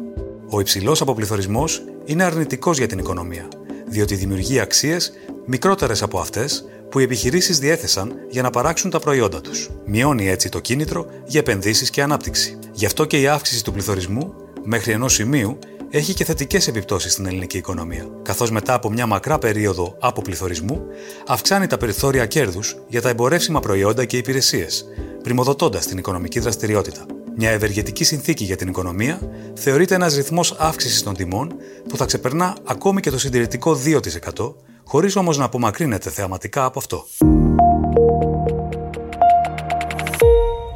Ο 0.50 0.60
υψηλός 0.60 1.00
αποπληθωρισμό 1.00 1.64
είναι 2.04 2.24
αρνητικός 2.24 2.78
για 2.78 2.86
την 2.86 2.98
οικονομία, 2.98 3.48
διότι 3.86 4.14
δημιουργεί 4.14 4.60
αξίες 4.60 5.12
μικρότερες 5.46 6.02
από 6.02 6.18
αυτές 6.18 6.64
που 6.90 6.98
οι 6.98 7.02
επιχειρήσεις 7.02 7.58
διέθεσαν 7.58 8.12
για 8.30 8.42
να 8.42 8.50
παράξουν 8.50 8.90
τα 8.90 8.98
προϊόντα 8.98 9.40
τους. 9.40 9.70
Μειώνει 9.84 10.28
έτσι 10.28 10.48
το 10.48 10.60
κίνητρο 10.60 11.06
για 11.26 11.40
επενδύσεις 11.40 11.90
και 11.90 12.02
ανάπτυξη. 12.02 12.58
Γι' 12.72 12.86
αυτό 12.86 13.04
και 13.04 13.20
η 13.20 13.26
αύξηση 13.26 13.64
του 13.64 13.72
πληθωρισμού 13.72 14.34
μέχρι 14.64 14.92
ενός 14.92 15.12
σημείου 15.12 15.58
έχει 15.90 16.14
και 16.14 16.24
θετικές 16.24 16.68
επιπτώσεις 16.68 17.12
στην 17.12 17.26
ελληνική 17.26 17.56
οικονομία, 17.56 18.06
καθώς 18.22 18.50
μετά 18.50 18.74
από 18.74 18.90
μια 18.90 19.06
μακρά 19.06 19.38
περίοδο 19.38 19.96
αποπληθωρισμού 20.00 20.80
αυξάνει 21.26 21.66
τα 21.66 21.76
περιθώρια 21.76 22.26
κέρδους 22.26 22.76
για 22.88 23.02
τα 23.02 23.08
εμπορεύσιμα 23.08 23.60
προϊόντα 23.60 24.04
και 24.04 24.16
υπηρεσίες, 24.16 24.84
πρημοδοτώντας 25.22 25.86
την 25.86 25.98
οικονομική 25.98 26.40
δραστηριότητα. 26.40 27.06
Μια 27.36 27.50
ευεργετική 27.50 28.04
συνθήκη 28.04 28.44
για 28.44 28.56
την 28.56 28.68
οικονομία 28.68 29.20
θεωρείται 29.54 29.94
ένας 29.94 30.14
ρυθμός 30.14 30.52
αύξησης 30.58 31.02
των 31.02 31.14
τιμών 31.14 31.54
που 31.88 31.96
θα 31.96 32.04
ξεπερνά 32.04 32.56
ακόμη 32.64 33.00
και 33.00 33.10
το 33.10 33.18
συντηρητικό 33.18 33.78
2%, 33.84 34.54
χωρίς 34.84 35.16
όμως 35.16 35.38
να 35.38 35.44
απομακρύνεται 35.44 36.10
θεαματικά 36.10 36.64
από 36.64 36.78
αυτό. 36.78 37.06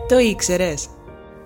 Το 0.09 0.19
ήξερες. 0.19 0.89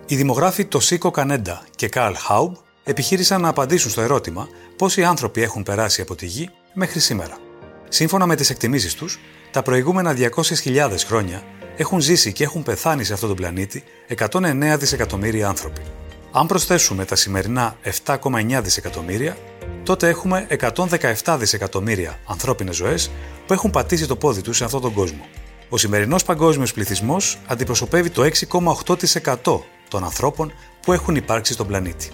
Οι 0.07 0.17
δημογράφοι 0.17 0.65
Τοσίκο 0.65 1.11
Κανέντα 1.11 1.63
και 1.77 1.89
Καρλ 1.89 2.15
Χάουμπ 2.15 2.55
επιχείρησαν 2.85 3.41
να 3.41 3.49
απαντήσουν 3.49 3.91
στο 3.91 4.01
ερώτημα 4.01 4.49
πόσοι 4.77 5.05
άνθρωποι 5.05 5.43
έχουν 5.43 5.63
περάσει 5.63 6.01
από 6.01 6.15
τη 6.15 6.27
γη 6.27 6.51
μέχρι 6.73 7.01
σήμερα. 7.01 7.39
Σύμφωνα 7.89 8.27
με 8.27 8.35
τις 8.37 8.51
εκτιμήσεις 8.51 8.95
τους, 8.95 9.19
τα 9.51 9.63
προηγούμενα 9.63 10.15
200.000 10.17 10.91
χρόνια 11.07 11.43
έχουν 11.77 12.01
ζήσει 12.01 12.33
και 12.33 12.45
έχουν 12.45 12.63
πεθάνει 12.63 13.05
σε 13.05 13.13
αυτόν 13.13 13.29
τον 13.29 13.37
πλανήτη 13.37 13.85
109 14.31 14.77
δισεκατομμύρια 14.79 15.49
άνθρωποι. 15.49 15.81
Αν 16.33 16.47
προσθέσουμε 16.47 17.05
τα 17.05 17.17
σημερινά 17.17 17.77
7,9 18.05 18.61
δισεκατομμύρια, 18.63 19.37
τότε 19.83 20.09
έχουμε 20.09 20.47
117 21.25 21.37
δισεκατομμύρια 21.39 22.19
ανθρώπινες 22.27 22.77
ζωές 22.77 23.11
που 23.47 23.53
έχουν 23.53 23.71
πατήσει 23.71 24.07
το 24.07 24.17
πόδι 24.17 24.41
τους 24.41 24.57
σε 24.57 24.65
αυτόν 24.65 24.81
τον 24.81 24.93
κόσμο. 24.93 25.27
Ο 25.69 25.77
σημερινός 25.77 26.25
παγκόσμιος 26.25 26.73
πληθυσμός 26.73 27.39
αντιπροσωπεύει 27.47 28.11
το 28.11 28.23
6,8% 28.23 29.61
των 29.89 30.05
ανθρώπων 30.05 30.53
που 30.83 30.93
έχουν 30.93 31.17
υπάρξει 31.17 31.53
στον 31.53 31.67
πλανήτη. 31.67 32.11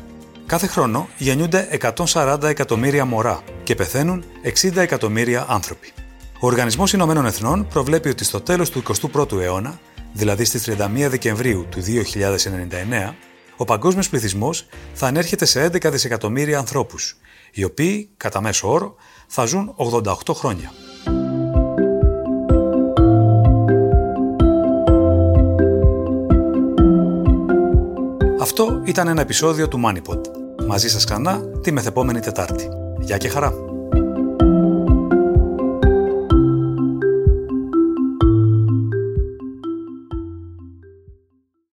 Κάθε 0.51 0.67
χρόνο 0.67 1.09
γεννιούνται 1.19 1.79
140 2.07 2.43
εκατομμύρια 2.43 3.05
μωρά 3.05 3.43
και 3.63 3.75
πεθαίνουν 3.75 4.25
60 4.63 4.77
εκατομμύρια 4.77 5.47
άνθρωποι. 5.49 5.93
Ο 6.41 6.47
Οργανισμός 6.47 6.93
Ηνωμένων 6.93 7.27
Εθνών 7.27 7.67
προβλέπει 7.67 8.09
ότι 8.09 8.25
στο 8.25 8.41
τέλος 8.41 8.71
του 8.71 8.83
21ου 9.13 9.41
αιώνα, 9.41 9.81
δηλαδή 10.13 10.45
στις 10.45 10.69
31 10.69 11.07
Δεκεμβρίου 11.09 11.67
του 11.71 11.81
2099, 11.81 13.15
ο 13.57 13.65
παγκόσμιος 13.65 14.09
πληθυσμός 14.09 14.67
θα 14.93 15.07
ανέρχεται 15.07 15.45
σε 15.45 15.65
11 15.65 15.91
δισεκατομμύρια 15.91 16.59
ανθρώπους, 16.59 17.17
οι 17.53 17.65
οποίοι, 17.65 18.11
κατά 18.17 18.41
μέσο 18.41 18.73
όρο, 18.73 18.95
θα 19.27 19.45
ζουν 19.45 19.75
88 19.77 20.35
χρόνια. 20.35 20.73
Αυτό 28.41 28.83
ήταν 28.85 29.09
ένα 29.09 29.21
επεισόδιο 29.21 29.69
του 29.69 29.81
MoneyPod. 29.85 30.40
Μαζί 30.71 30.89
σας 30.89 31.05
ξανά 31.05 31.41
τη 31.63 31.73
μεθεπόμενη 31.73 32.21
Τετάρτη. 32.21 32.69
Γεια 33.01 33.17
και 33.17 33.29
χαρά! 33.29 33.70